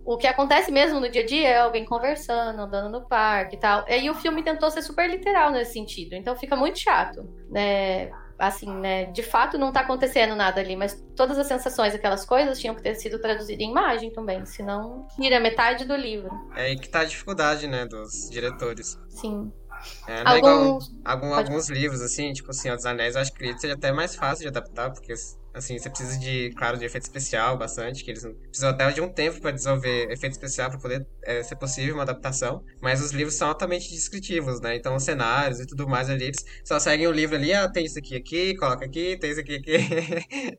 O 0.03 0.17
que 0.17 0.27
acontece 0.27 0.71
mesmo 0.71 0.99
no 0.99 1.09
dia 1.09 1.21
a 1.21 1.25
dia 1.25 1.47
é 1.47 1.57
alguém 1.59 1.85
conversando, 1.85 2.61
andando 2.61 2.89
no 2.89 3.07
parque 3.07 3.55
e 3.55 3.59
tal. 3.59 3.85
E 3.87 3.93
aí 3.93 4.09
o 4.09 4.15
filme 4.15 4.43
tentou 4.43 4.69
ser 4.69 4.81
super 4.81 5.09
literal 5.09 5.51
nesse 5.51 5.71
sentido. 5.71 6.15
Então 6.15 6.35
fica 6.35 6.55
muito 6.57 6.79
chato, 6.79 7.25
né? 7.49 8.11
Assim, 8.37 8.69
né? 8.69 9.05
De 9.05 9.23
fato 9.23 9.57
não 9.57 9.71
tá 9.71 9.81
acontecendo 9.81 10.35
nada 10.35 10.59
ali, 10.59 10.75
mas 10.75 11.01
todas 11.15 11.39
as 11.39 11.47
sensações, 11.47 11.95
aquelas 11.95 12.25
coisas, 12.25 12.59
tinham 12.59 12.75
que 12.75 12.83
ter 12.83 12.95
sido 12.95 13.19
traduzidas 13.19 13.65
em 13.65 13.71
imagem 13.71 14.11
também. 14.11 14.45
Senão 14.45 15.07
tira 15.15 15.39
metade 15.39 15.85
do 15.85 15.95
livro. 15.95 16.29
É 16.55 16.63
aí 16.63 16.77
que 16.77 16.89
tá 16.89 16.99
a 16.99 17.05
dificuldade, 17.05 17.67
né? 17.67 17.85
Dos 17.85 18.29
diretores. 18.29 18.99
Sim. 19.07 19.51
É, 20.07 20.23
não 20.23 20.31
alguns... 20.31 20.35
é 20.35 20.37
igual 20.37 20.79
algum, 21.03 21.33
alguns 21.33 21.69
livros, 21.69 22.01
assim, 22.01 22.33
tipo 22.33 22.53
Senhor 22.53 22.75
dos 22.75 22.85
Anéis, 22.85 23.15
eu 23.15 23.21
acho 23.21 23.33
que 23.33 23.57
seja 23.59 23.73
até 23.73 23.91
mais 23.91 24.15
fácil 24.15 24.43
de 24.43 24.47
adaptar, 24.47 24.91
porque, 24.91 25.13
assim, 25.53 25.77
você 25.77 25.89
precisa 25.89 26.19
de, 26.19 26.51
claro, 26.51 26.77
de 26.77 26.85
efeito 26.85 27.03
especial 27.03 27.57
bastante, 27.57 28.03
que 28.03 28.11
eles 28.11 28.25
precisam 28.49 28.69
até 28.69 28.91
de 28.91 29.01
um 29.01 29.09
tempo 29.09 29.41
para 29.41 29.51
desenvolver 29.51 30.11
efeito 30.11 30.33
especial 30.33 30.69
para 30.69 30.79
poder 30.79 31.05
é, 31.23 31.43
ser 31.43 31.55
possível 31.55 31.95
uma 31.95 32.03
adaptação, 32.03 32.63
mas 32.81 33.01
os 33.01 33.11
livros 33.11 33.35
são 33.35 33.49
altamente 33.49 33.89
descritivos, 33.89 34.61
né? 34.61 34.75
Então, 34.75 34.95
os 34.95 35.03
cenários 35.03 35.59
e 35.59 35.65
tudo 35.65 35.87
mais 35.87 36.09
ali, 36.09 36.25
eles 36.25 36.45
só 36.63 36.79
seguem 36.79 37.07
o 37.07 37.11
livro 37.11 37.35
ali, 37.35 37.53
ah, 37.53 37.69
tem 37.69 37.85
isso 37.85 37.99
aqui 37.99 38.15
aqui, 38.15 38.55
coloca 38.55 38.85
aqui, 38.85 39.17
tem 39.17 39.31
isso 39.31 39.39
aqui 39.39 39.55
aqui. 39.55 39.77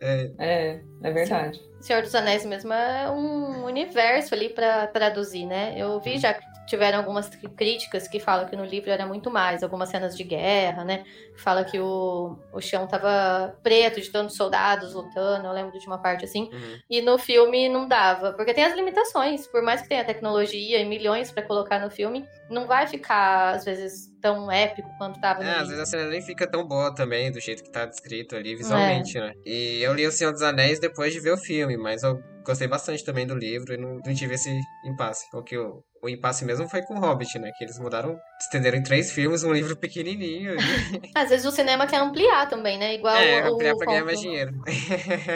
é. 0.00 0.32
é, 0.38 0.80
é 1.02 1.12
verdade. 1.12 1.60
Senhor 1.80 2.02
dos 2.02 2.14
Anéis 2.14 2.44
mesmo 2.44 2.72
é 2.72 3.10
um 3.10 3.64
universo 3.64 4.34
ali 4.34 4.48
para 4.48 4.86
traduzir, 4.88 5.46
né? 5.46 5.74
Eu 5.76 6.00
vi 6.00 6.18
já 6.18 6.34
tiveram 6.66 6.98
algumas 6.98 7.28
críticas 7.28 8.08
que 8.08 8.18
falam 8.18 8.46
que 8.48 8.56
no 8.56 8.64
livro 8.64 8.90
era 8.90 9.06
muito 9.06 9.30
mais, 9.30 9.62
algumas 9.62 9.88
cenas 9.88 10.16
de 10.16 10.24
guerra, 10.24 10.84
né? 10.84 11.04
Fala 11.36 11.64
que 11.64 11.78
o, 11.78 12.36
o 12.52 12.60
chão 12.60 12.86
tava 12.86 13.56
preto 13.62 14.00
de 14.00 14.10
tantos 14.10 14.36
soldados 14.36 14.94
lutando, 14.94 15.46
eu 15.46 15.52
lembro 15.52 15.78
de 15.78 15.86
uma 15.86 15.98
parte 15.98 16.24
assim. 16.24 16.50
Uhum. 16.52 16.78
E 16.90 17.00
no 17.00 17.18
filme 17.18 17.68
não 17.68 17.86
dava, 17.86 18.32
porque 18.32 18.54
tem 18.54 18.64
as 18.64 18.74
limitações, 18.74 19.46
por 19.46 19.62
mais 19.62 19.82
que 19.82 19.88
tenha 19.88 20.04
tecnologia 20.04 20.80
e 20.80 20.84
milhões 20.84 21.30
para 21.30 21.42
colocar 21.42 21.78
no 21.78 21.90
filme, 21.90 22.26
não 22.50 22.66
vai 22.66 22.86
ficar 22.86 23.54
às 23.54 23.64
vezes 23.64 24.15
tão 24.26 24.50
épico 24.50 24.88
quanto 24.98 25.20
tava 25.20 25.40
no 25.40 25.44
É, 25.48 25.48
livro. 25.48 25.62
às 25.62 25.68
vezes 25.68 25.82
a 25.82 25.86
cena 25.86 26.10
nem 26.10 26.20
fica 26.20 26.50
tão 26.50 26.66
boa 26.66 26.92
também, 26.92 27.30
do 27.30 27.40
jeito 27.40 27.62
que 27.62 27.70
tá 27.70 27.86
descrito 27.86 28.34
ali 28.34 28.56
visualmente, 28.56 29.16
é. 29.16 29.20
né? 29.20 29.32
E 29.44 29.80
eu 29.82 29.94
li 29.94 30.04
O 30.06 30.10
Senhor 30.10 30.32
dos 30.32 30.42
Anéis 30.42 30.80
depois 30.80 31.12
de 31.12 31.20
ver 31.20 31.32
o 31.32 31.38
filme, 31.38 31.76
mas 31.76 32.02
eu 32.02 32.18
gostei 32.44 32.66
bastante 32.66 33.04
também 33.04 33.26
do 33.26 33.34
livro 33.36 33.72
e 33.74 33.76
não, 33.76 34.00
não 34.04 34.14
tive 34.14 34.34
esse 34.34 34.50
impasse. 34.84 35.26
O 35.34 35.42
que 35.42 35.56
o, 35.58 35.82
o 36.02 36.08
impasse 36.08 36.44
mesmo 36.44 36.68
foi 36.68 36.80
com 36.82 36.94
o 36.94 37.00
Hobbit, 37.00 37.38
né? 37.38 37.50
Que 37.56 37.64
eles 37.64 37.78
mudaram, 37.78 38.16
estenderam 38.40 38.78
em 38.78 38.82
três 38.82 39.10
filmes 39.10 39.42
um 39.42 39.52
livro 39.52 39.76
pequenininho. 39.76 40.54
Às 41.14 41.28
vezes 41.30 41.44
o 41.46 41.50
cinema 41.50 41.86
quer 41.86 41.98
ampliar 42.00 42.48
também, 42.48 42.78
né? 42.78 42.94
Igual 42.94 43.16
é, 43.16 43.48
o, 43.48 43.54
ampliar 43.54 43.74
o 43.74 43.78
pra 43.78 43.86
conto... 43.86 43.94
ganhar 43.94 44.04
mais 44.04 44.20
dinheiro. 44.20 44.52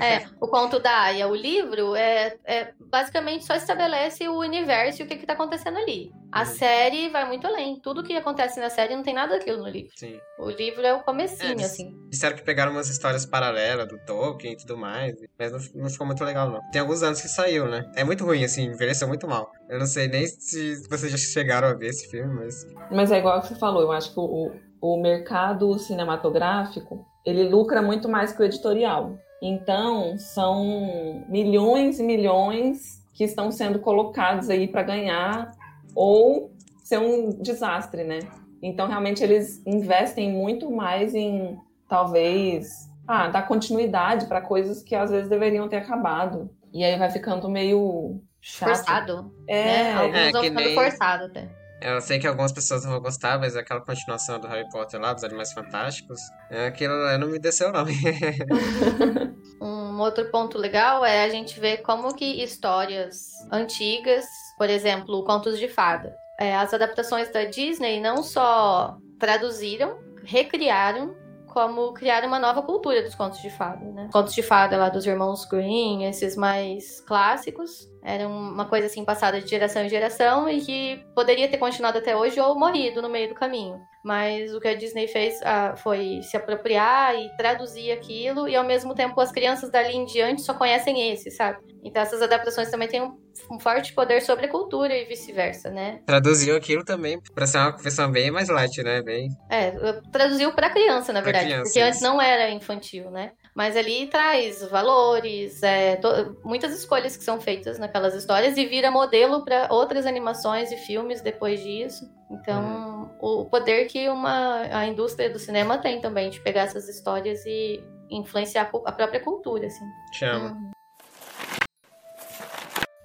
é, 0.03 0.26
o 0.40 0.48
conto 0.48 0.79
da 0.81 1.03
Aya. 1.03 1.26
O 1.29 1.35
livro 1.35 1.94
é, 1.96 2.37
é 2.44 2.72
basicamente 2.79 3.44
só 3.44 3.55
estabelece 3.55 4.29
o 4.29 4.38
universo 4.38 5.03
e 5.03 5.05
o 5.05 5.09
que, 5.09 5.16
que 5.16 5.26
tá 5.26 5.33
acontecendo 5.33 5.79
ali. 5.79 6.11
A 6.32 6.40
uhum. 6.40 6.46
série 6.46 7.08
vai 7.08 7.26
muito 7.26 7.46
além. 7.46 7.80
Tudo 7.80 8.02
que 8.02 8.14
acontece 8.14 8.60
na 8.60 8.70
série 8.70 8.94
não 8.94 9.02
tem 9.02 9.14
nada 9.14 9.36
daquilo 9.36 9.58
no 9.58 9.68
livro. 9.68 9.90
Sim. 9.96 10.18
O 10.38 10.48
livro 10.48 10.82
é 10.82 10.94
o 10.94 11.00
comecinho, 11.00 11.60
é, 11.60 11.64
assim. 11.64 11.92
Disseram 12.08 12.36
que 12.36 12.42
pegaram 12.42 12.72
umas 12.72 12.88
histórias 12.88 13.26
paralelas 13.26 13.88
do 13.88 13.98
Tolkien 13.98 14.52
e 14.52 14.56
tudo 14.56 14.76
mais, 14.76 15.14
mas 15.38 15.52
não, 15.52 15.82
não 15.82 15.90
ficou 15.90 16.06
muito 16.06 16.24
legal, 16.24 16.48
não. 16.48 16.60
Tem 16.70 16.80
alguns 16.80 17.02
anos 17.02 17.20
que 17.20 17.28
saiu, 17.28 17.66
né? 17.66 17.90
É 17.96 18.04
muito 18.04 18.24
ruim, 18.24 18.44
assim, 18.44 18.66
envelheceu 18.66 19.08
muito 19.08 19.26
mal. 19.26 19.50
Eu 19.68 19.78
não 19.78 19.86
sei 19.86 20.06
nem 20.06 20.26
se 20.26 20.86
vocês 20.88 21.10
já 21.10 21.18
chegaram 21.18 21.68
a 21.68 21.74
ver 21.74 21.88
esse 21.88 22.08
filme, 22.08 22.32
mas... 22.32 22.66
Mas 22.90 23.10
é 23.10 23.18
igual 23.18 23.40
que 23.40 23.48
você 23.48 23.56
falou, 23.56 23.82
eu 23.82 23.92
acho 23.92 24.12
que 24.12 24.20
o, 24.20 24.52
o 24.80 25.00
mercado 25.00 25.78
cinematográfico, 25.78 27.04
ele 27.26 27.48
lucra 27.48 27.82
muito 27.82 28.08
mais 28.08 28.32
que 28.32 28.40
o 28.40 28.44
editorial. 28.44 29.18
Então, 29.42 30.16
são 30.18 31.24
milhões 31.28 31.98
e 31.98 32.02
milhões 32.02 33.00
que 33.14 33.24
estão 33.24 33.50
sendo 33.50 33.78
colocados 33.78 34.48
aí 34.48 34.68
para 34.68 34.82
ganhar 34.82 35.52
ou 35.94 36.53
ser 36.83 36.98
um 36.98 37.31
desastre, 37.31 38.05
né? 38.05 38.20
Então, 38.62 38.87
realmente, 38.87 39.22
eles 39.22 39.62
investem 39.66 40.33
muito 40.33 40.70
mais 40.70 41.14
em, 41.14 41.57
talvez, 41.88 42.68
ah, 43.07 43.29
dar 43.29 43.42
continuidade 43.46 44.26
para 44.26 44.40
coisas 44.40 44.83
que 44.83 44.94
às 44.94 45.11
vezes 45.11 45.29
deveriam 45.29 45.68
ter 45.68 45.76
acabado. 45.76 46.50
E 46.72 46.85
aí 46.85 46.98
vai 46.98 47.11
ficando 47.11 47.48
meio 47.48 48.20
chato. 48.40 48.76
Forçado. 48.76 49.33
É, 49.48 49.64
né? 49.64 49.94
Alguns 49.94 50.16
é, 50.16 50.33
vão 50.33 50.42
ficando 50.42 50.64
nem... 50.64 50.74
forçado 50.74 51.24
até. 51.24 51.48
Eu 51.81 51.98
sei 52.03 52.18
que 52.18 52.26
algumas 52.26 52.53
pessoas 52.53 52.85
não 52.85 52.92
vão 52.92 53.00
gostar, 53.00 53.38
mas 53.38 53.57
aquela 53.57 53.81
continuação 53.81 54.38
do 54.38 54.46
Harry 54.46 54.68
Potter 54.68 55.00
lá, 55.00 55.14
dos 55.14 55.24
Animais 55.24 55.50
Fantásticos, 55.53 56.20
é, 56.50 56.66
aquilo 56.66 56.92
não 57.18 57.29
me 57.29 57.38
desceu, 57.38 57.72
não. 57.72 57.87
um 59.61 59.79
outro 60.00 60.30
ponto 60.30 60.58
legal 60.58 61.04
é 61.04 61.24
a 61.24 61.28
gente 61.28 61.58
ver 61.60 61.78
como 61.78 62.14
que 62.14 62.42
histórias 62.42 63.30
antigas, 63.50 64.26
por 64.58 64.68
exemplo, 64.68 65.24
contos 65.24 65.58
de 65.58 65.68
fada, 65.68 66.14
é, 66.38 66.54
as 66.56 66.72
adaptações 66.72 67.30
da 67.30 67.44
Disney 67.44 68.00
não 68.00 68.22
só 68.22 68.96
traduziram, 69.18 69.98
recriaram 70.24 71.14
como 71.46 71.92
criar 71.92 72.24
uma 72.24 72.38
nova 72.38 72.62
cultura 72.62 73.02
dos 73.02 73.14
contos 73.14 73.42
de 73.42 73.50
fada, 73.50 73.84
né? 73.92 74.08
Contos 74.12 74.34
de 74.34 74.42
fada 74.42 74.76
lá 74.76 74.88
dos 74.88 75.04
irmãos 75.04 75.44
Green, 75.44 76.04
esses 76.04 76.36
mais 76.36 77.00
clássicos, 77.02 77.89
era 78.02 78.26
uma 78.26 78.64
coisa 78.64 78.86
assim 78.86 79.04
passada 79.04 79.40
de 79.40 79.48
geração 79.48 79.82
em 79.82 79.88
geração 79.88 80.48
e 80.48 80.60
que 80.60 81.04
poderia 81.14 81.48
ter 81.48 81.58
continuado 81.58 81.98
até 81.98 82.16
hoje 82.16 82.40
ou 82.40 82.58
morrido 82.58 83.02
no 83.02 83.08
meio 83.08 83.28
do 83.28 83.34
caminho. 83.34 83.78
Mas 84.02 84.54
o 84.54 84.60
que 84.60 84.68
a 84.68 84.74
Disney 84.74 85.06
fez 85.06 85.38
ah, 85.42 85.74
foi 85.76 86.20
se 86.22 86.34
apropriar 86.36 87.14
e 87.14 87.28
traduzir 87.36 87.92
aquilo, 87.92 88.48
e 88.48 88.56
ao 88.56 88.64
mesmo 88.64 88.94
tempo 88.94 89.20
as 89.20 89.30
crianças 89.30 89.70
dali 89.70 89.94
em 89.94 90.06
diante 90.06 90.40
só 90.40 90.54
conhecem 90.54 91.12
esse, 91.12 91.30
sabe? 91.30 91.58
Então 91.84 92.00
essas 92.00 92.22
adaptações 92.22 92.70
também 92.70 92.88
têm 92.88 93.02
um, 93.02 93.18
um 93.50 93.60
forte 93.60 93.92
poder 93.92 94.22
sobre 94.22 94.46
a 94.46 94.48
cultura 94.48 94.96
e 94.96 95.04
vice-versa, 95.04 95.70
né? 95.70 96.00
Traduziu 96.06 96.56
aquilo 96.56 96.82
também 96.82 97.20
pra 97.34 97.46
ser 97.46 97.58
uma 97.58 97.76
versão 97.76 98.10
bem 98.10 98.30
mais 98.30 98.48
light, 98.48 98.82
né? 98.82 99.02
Bem... 99.02 99.28
É, 99.50 99.70
traduziu 100.10 100.52
pra 100.52 100.70
criança, 100.70 101.12
na 101.12 101.20
verdade, 101.20 101.46
criança, 101.46 101.64
porque 101.64 101.80
antes 101.80 102.00
não 102.00 102.20
era 102.20 102.50
infantil, 102.50 103.10
né? 103.10 103.32
Mas 103.54 103.76
ali 103.76 104.06
traz 104.06 104.62
valores, 104.62 105.62
é, 105.62 106.00
muitas 106.44 106.72
escolhas 106.72 107.16
que 107.16 107.24
são 107.24 107.40
feitas 107.40 107.78
naquelas 107.78 108.14
histórias 108.14 108.56
e 108.56 108.64
vira 108.66 108.90
modelo 108.90 109.44
para 109.44 109.68
outras 109.70 110.06
animações 110.06 110.70
e 110.70 110.76
filmes 110.76 111.20
depois 111.20 111.60
disso. 111.62 112.08
Então, 112.30 113.10
uhum. 113.20 113.40
o 113.42 113.44
poder 113.46 113.86
que 113.86 114.08
uma, 114.08 114.60
a 114.70 114.86
indústria 114.86 115.28
do 115.28 115.38
cinema 115.38 115.78
tem 115.78 116.00
também 116.00 116.30
de 116.30 116.40
pegar 116.40 116.62
essas 116.62 116.88
histórias 116.88 117.44
e 117.44 117.82
influenciar 118.08 118.70
a 118.84 118.92
própria 118.92 119.20
cultura, 119.20 119.66
assim. 119.66 119.84
Chama. 120.12 120.52
Uhum. 120.52 120.70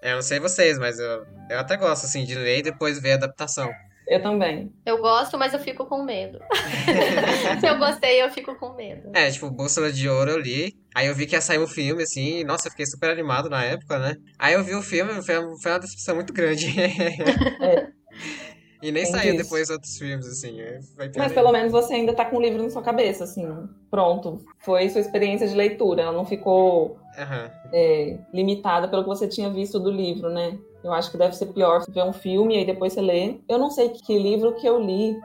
É, 0.02 0.12
eu 0.12 0.16
não 0.16 0.22
sei 0.22 0.40
vocês, 0.40 0.78
mas 0.78 1.00
eu, 1.00 1.26
eu 1.50 1.60
até 1.60 1.76
gosto, 1.76 2.06
assim, 2.06 2.24
de 2.24 2.36
ler 2.36 2.60
e 2.60 2.64
depois 2.64 3.02
ver 3.02 3.14
a 3.14 3.16
adaptação. 3.16 3.72
Eu 4.08 4.22
também. 4.22 4.72
Eu 4.86 5.00
gosto, 5.00 5.38
mas 5.38 5.54
eu 5.54 5.60
fico 5.60 5.86
com 5.86 6.04
medo. 6.04 6.40
Se 7.60 7.68
eu 7.68 7.78
gostei, 7.80 8.22
eu 8.22 8.30
fico 8.30 8.56
com 8.56 8.74
medo. 8.74 9.10
É, 9.16 9.32
tipo, 9.32 9.50
Bússola 9.50 9.92
de 9.92 10.08
Ouro 10.08 10.32
eu 10.32 10.40
li. 10.40 10.74
Aí 10.94 11.08
eu 11.08 11.16
vi 11.16 11.26
que 11.26 11.36
ia 11.36 11.42
sair 11.42 11.60
um 11.60 11.68
filme, 11.68 12.04
assim, 12.04 12.40
e, 12.40 12.44
nossa, 12.44 12.68
eu 12.68 12.72
fiquei 12.72 12.86
super 12.86 13.10
animado 13.10 13.50
na 13.50 13.64
época, 13.64 13.98
né? 14.00 14.16
Aí 14.38 14.54
eu 14.54 14.64
vi 14.64 14.76
o 14.76 14.82
filme, 14.82 15.12
foi, 15.24 15.36
foi 15.62 15.72
uma 15.72 15.80
decepção 15.80 16.16
muito 16.16 16.32
grande. 16.34 16.68
é. 16.80 17.88
E 18.82 18.92
nem 18.92 19.04
Tem 19.04 19.12
saiu 19.14 19.32
disso. 19.32 19.44
depois 19.46 19.70
outros 19.72 19.98
filmes, 19.98 20.28
assim. 20.28 20.60
é, 20.62 20.80
Vai 20.96 21.10
ter 21.10 21.18
Mas 21.18 21.32
pelo 21.34 21.52
menos 21.52 21.72
você 21.72 21.96
ainda 21.96 22.14
tá 22.14 22.24
com 22.26 22.38
o 22.38 22.42
livro 22.42 22.62
na 22.62 22.70
sua 22.70 22.84
cabeça, 22.84 23.24
assim. 23.24 23.48
Pronto. 23.90 24.46
Foi 24.60 24.88
sua 24.90 25.02
experiência 25.02 25.48
de 25.48 25.56
leitura. 25.56 26.04
Ela 26.04 26.12
não 26.12 26.26
ficou 26.26 27.00
Aham. 27.18 27.50
é, 27.74 28.20
limitada 28.32 28.88
pelo 28.88 29.02
que 29.02 29.08
você 29.10 29.28
tinha 29.28 29.50
visto 29.50 29.80
do 29.80 29.90
livro, 29.90 30.30
né? 30.30 30.56
Eu 30.86 30.94
acho 30.94 31.10
que 31.10 31.18
deve 31.18 31.36
ser 31.36 31.48
pior 31.48 31.84
ver 31.90 32.04
um 32.04 32.14
filme 32.14 32.56
e 32.56 32.60
aí 32.60 32.66
depois 32.66 32.94
você 32.94 33.02
lê. 33.02 33.40
Eu 33.50 33.58
não 33.58 33.72
sei 33.72 33.90
que 33.90 34.18
livro 34.20 34.54
que 34.56 34.68
eu 34.68 34.80
li 34.80 35.20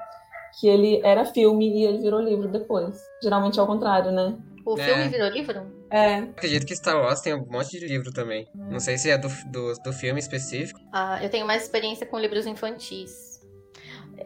que 0.58 0.66
ele 0.66 1.00
era 1.04 1.24
filme 1.26 1.68
e 1.68 1.84
ele 1.84 1.98
virou 1.98 2.20
livro 2.20 2.48
depois. 2.48 2.98
Geralmente 3.22 3.58
é 3.58 3.60
ao 3.60 3.66
contrário, 3.66 4.10
né? 4.10 4.36
O 4.64 4.78
É. 4.78 4.84
filme 4.84 5.08
virou 5.08 5.28
livro? 5.28 5.66
É, 5.90 6.16
Acredito 6.16 6.66
que 6.66 6.74
Star 6.74 6.96
Wars 7.00 7.20
tem 7.20 7.34
um 7.34 7.44
monte 7.46 7.78
de 7.78 7.86
livro 7.86 8.10
também. 8.12 8.48
Não 8.54 8.80
sei 8.80 8.96
se 8.96 9.10
é 9.10 9.18
do, 9.18 9.28
do, 9.50 9.74
do 9.82 9.92
filme 9.92 10.18
específico. 10.18 10.80
Ah, 10.92 11.18
eu 11.22 11.28
tenho 11.28 11.46
mais 11.46 11.62
experiência 11.62 12.06
com 12.06 12.18
livros 12.18 12.46
infantis. 12.46 13.38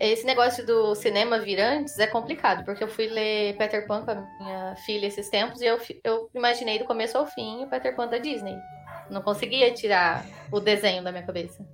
Esse 0.01 0.27
negócio 0.27 0.67
do 0.67 0.95
cinema 0.97 1.39
vir 1.39 1.61
antes 1.61 1.99
é 1.99 2.07
complicado, 2.07 2.65
porque 2.65 2.83
eu 2.83 2.89
fui 2.89 3.07
ler 3.07 3.57
Peter 3.57 3.87
Pan 3.87 4.05
com 4.05 4.11
a 4.11 4.27
minha 4.41 4.75
filha 4.85 5.07
esses 5.07 5.29
tempos 5.31 5.61
e 5.61 5.67
eu, 5.67 5.79
eu 6.03 6.29
imaginei 6.35 6.79
do 6.81 6.85
começo 6.85 7.17
ao 7.17 7.27
fim 7.27 7.63
o 7.65 7.69
Peter 7.71 7.95
Pan 7.95 8.09
da 8.09 8.19
Disney. 8.19 8.57
Não 9.11 9.23
conseguia 9.23 9.73
tirar 9.73 10.25
o 10.53 10.61
desenho 10.61 11.03
da 11.03 11.11
minha 11.13 11.25
cabeça. 11.25 11.65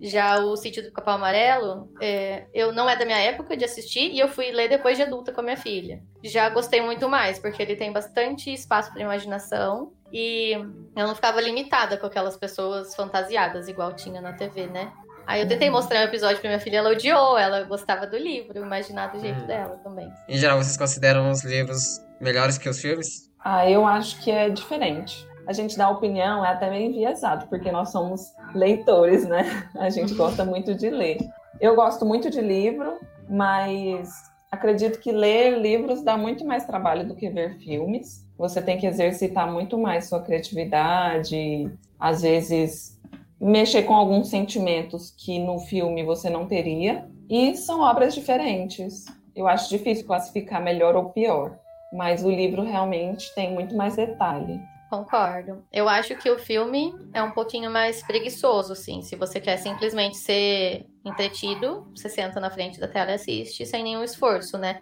Já 0.00 0.38
o 0.40 0.56
Sítio 0.56 0.82
do 0.82 0.92
Capão 0.92 1.14
Amarelo, 1.14 1.88
é, 2.00 2.46
eu 2.52 2.72
não 2.72 2.90
é 2.90 2.96
da 2.96 3.04
minha 3.04 3.18
época 3.18 3.56
de 3.56 3.64
assistir 3.64 4.10
e 4.12 4.18
eu 4.18 4.28
fui 4.28 4.50
ler 4.50 4.68
depois 4.68 4.96
de 4.96 5.02
adulta 5.04 5.32
com 5.32 5.40
a 5.40 5.44
minha 5.44 5.56
filha. 5.56 6.02
Já 6.22 6.48
gostei 6.50 6.80
muito 6.80 7.08
mais, 7.08 7.38
porque 7.38 7.62
ele 7.62 7.76
tem 7.76 7.92
bastante 7.92 8.52
espaço 8.52 8.92
para 8.92 9.02
imaginação 9.02 9.92
e 10.12 10.52
eu 10.52 11.06
não 11.06 11.14
ficava 11.14 11.40
limitada 11.40 11.96
com 11.96 12.06
aquelas 12.06 12.36
pessoas 12.36 12.94
fantasiadas, 12.94 13.68
igual 13.68 13.94
tinha 13.94 14.20
na 14.20 14.32
TV, 14.32 14.66
né? 14.66 14.92
Aí 15.26 15.40
eu 15.40 15.48
tentei 15.48 15.70
mostrar 15.70 16.00
um 16.00 16.04
episódio 16.04 16.38
pra 16.40 16.50
minha 16.50 16.60
filha, 16.60 16.78
ela 16.78 16.90
odiou, 16.90 17.38
ela 17.38 17.62
gostava 17.62 18.06
do 18.06 18.18
livro, 18.18 18.58
imaginar 18.58 19.06
do 19.06 19.18
jeito 19.18 19.44
Hum. 19.44 19.46
dela 19.46 19.78
também. 19.78 20.12
Em 20.28 20.36
geral, 20.36 20.58
vocês 20.58 20.76
consideram 20.76 21.30
os 21.30 21.42
livros 21.44 21.98
melhores 22.20 22.58
que 22.58 22.68
os 22.68 22.78
filmes? 22.80 23.30
Ah, 23.42 23.68
eu 23.70 23.86
acho 23.86 24.20
que 24.22 24.30
é 24.30 24.50
diferente. 24.50 25.26
A 25.46 25.52
gente 25.52 25.76
dá 25.76 25.88
opinião 25.88 26.44
é 26.44 26.48
até 26.48 26.70
meio 26.70 26.90
enviesado, 26.90 27.46
porque 27.48 27.70
nós 27.70 27.90
somos 27.90 28.32
leitores, 28.54 29.26
né? 29.26 29.68
A 29.76 29.90
gente 29.90 30.14
gosta 30.16 30.44
muito 30.44 30.74
de 30.74 30.90
ler. 30.90 31.18
Eu 31.60 31.74
gosto 31.74 32.04
muito 32.04 32.30
de 32.30 32.40
livro, 32.40 32.98
mas 33.28 34.10
acredito 34.50 35.00
que 35.00 35.12
ler 35.12 35.58
livros 35.58 36.02
dá 36.02 36.16
muito 36.16 36.44
mais 36.44 36.64
trabalho 36.64 37.06
do 37.06 37.14
que 37.14 37.28
ver 37.28 37.58
filmes. 37.58 38.26
Você 38.38 38.60
tem 38.62 38.78
que 38.78 38.86
exercitar 38.86 39.50
muito 39.50 39.78
mais 39.78 40.08
sua 40.08 40.20
criatividade, 40.20 41.70
às 41.98 42.22
vezes 42.22 43.00
mexer 43.40 43.82
com 43.82 43.94
alguns 43.94 44.28
sentimentos 44.28 45.10
que 45.10 45.38
no 45.38 45.58
filme 45.58 46.02
você 46.02 46.30
não 46.30 46.46
teria. 46.46 47.06
E 47.28 47.56
são 47.56 47.80
obras 47.80 48.14
diferentes. 48.14 49.04
Eu 49.34 49.48
acho 49.48 49.68
difícil 49.68 50.06
classificar 50.06 50.62
melhor 50.62 50.94
ou 50.94 51.10
pior 51.10 51.58
mas 51.94 52.24
o 52.24 52.30
livro 52.30 52.62
realmente 52.62 53.32
tem 53.34 53.54
muito 53.54 53.76
mais 53.76 53.94
detalhe. 53.94 54.60
Concordo. 54.90 55.64
Eu 55.72 55.88
acho 55.88 56.14
que 56.16 56.30
o 56.30 56.38
filme 56.38 56.94
é 57.12 57.22
um 57.22 57.30
pouquinho 57.30 57.70
mais 57.70 58.02
preguiçoso, 58.02 58.72
assim. 58.72 59.02
Se 59.02 59.16
você 59.16 59.40
quer 59.40 59.56
simplesmente 59.56 60.16
ser 60.16 60.86
entretido, 61.04 61.90
você 61.94 62.08
senta 62.08 62.38
na 62.38 62.50
frente 62.50 62.78
da 62.78 62.86
tela 62.86 63.10
e 63.10 63.14
assiste 63.14 63.66
sem 63.66 63.82
nenhum 63.82 64.04
esforço, 64.04 64.56
né? 64.58 64.80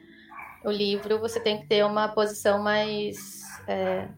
O 0.65 0.71
livro 0.71 1.19
você 1.19 1.41
tem 1.41 1.61
que 1.61 1.67
ter 1.67 1.85
uma 1.85 2.09
posição 2.09 2.63
mais 2.63 3.43
é, 3.67 4.09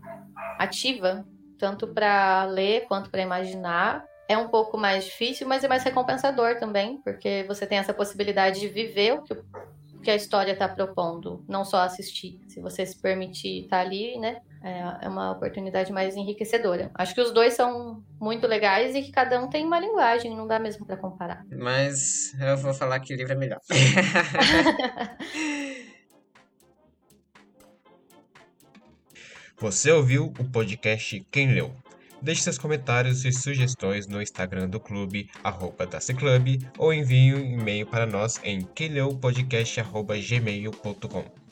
ativa, 0.58 1.24
tanto 1.58 1.88
para 1.88 2.44
ler 2.44 2.86
quanto 2.86 3.10
para 3.10 3.22
imaginar. 3.22 4.04
É 4.28 4.36
um 4.36 4.48
pouco 4.48 4.76
mais 4.76 5.04
difícil, 5.04 5.46
mas 5.46 5.64
é 5.64 5.68
mais 5.68 5.84
recompensador 5.84 6.58
também, 6.58 7.00
porque 7.02 7.44
você 7.46 7.66
tem 7.66 7.78
essa 7.78 7.94
possibilidade 7.94 8.60
de 8.60 8.68
viver 8.68 9.14
o 9.14 9.22
que, 9.22 9.34
o 9.34 10.00
que 10.02 10.10
a 10.10 10.16
história 10.16 10.52
está 10.52 10.68
propondo, 10.68 11.44
não 11.46 11.64
só 11.64 11.78
assistir. 11.78 12.40
Se 12.48 12.60
você 12.60 12.84
se 12.84 13.00
permitir 13.00 13.64
estar 13.64 13.80
ali, 13.80 14.18
né? 14.18 14.40
É 14.64 15.04
é 15.04 15.08
uma 15.08 15.32
oportunidade 15.32 15.92
mais 15.92 16.16
enriquecedora. 16.16 16.90
Acho 16.94 17.14
que 17.14 17.20
os 17.20 17.30
dois 17.32 17.52
são 17.52 18.02
muito 18.18 18.46
legais 18.46 18.94
e 18.94 19.02
que 19.02 19.12
cada 19.12 19.38
um 19.38 19.50
tem 19.50 19.66
uma 19.66 19.78
linguagem, 19.78 20.34
não 20.34 20.46
dá 20.46 20.58
mesmo 20.58 20.86
para 20.86 20.96
comparar. 20.96 21.44
Mas 21.50 22.32
eu 22.40 22.56
vou 22.56 22.72
falar 22.72 22.98
que 23.00 23.14
livro 23.14 23.34
é 23.34 23.36
melhor. 23.36 23.60
Você 29.58 29.92
ouviu 29.92 30.32
o 30.38 30.44
podcast 30.50 31.20
Quem 31.30 31.52
Leu? 31.52 31.70
Deixe 32.20 32.42
seus 32.42 32.58
comentários 32.58 33.24
e 33.24 33.32
sugestões 33.32 34.06
no 34.06 34.22
Instagram 34.22 34.68
do 34.68 34.78
clube, 34.80 35.30
arroba 35.42 35.86
Daciclub, 35.86 36.58
ou 36.78 36.92
envie 36.92 37.34
um 37.34 37.60
e-mail 37.60 37.86
para 37.86 38.06
nós 38.06 38.38
em 38.42 38.62
quemleupodcast.gmail.com. 38.62 41.43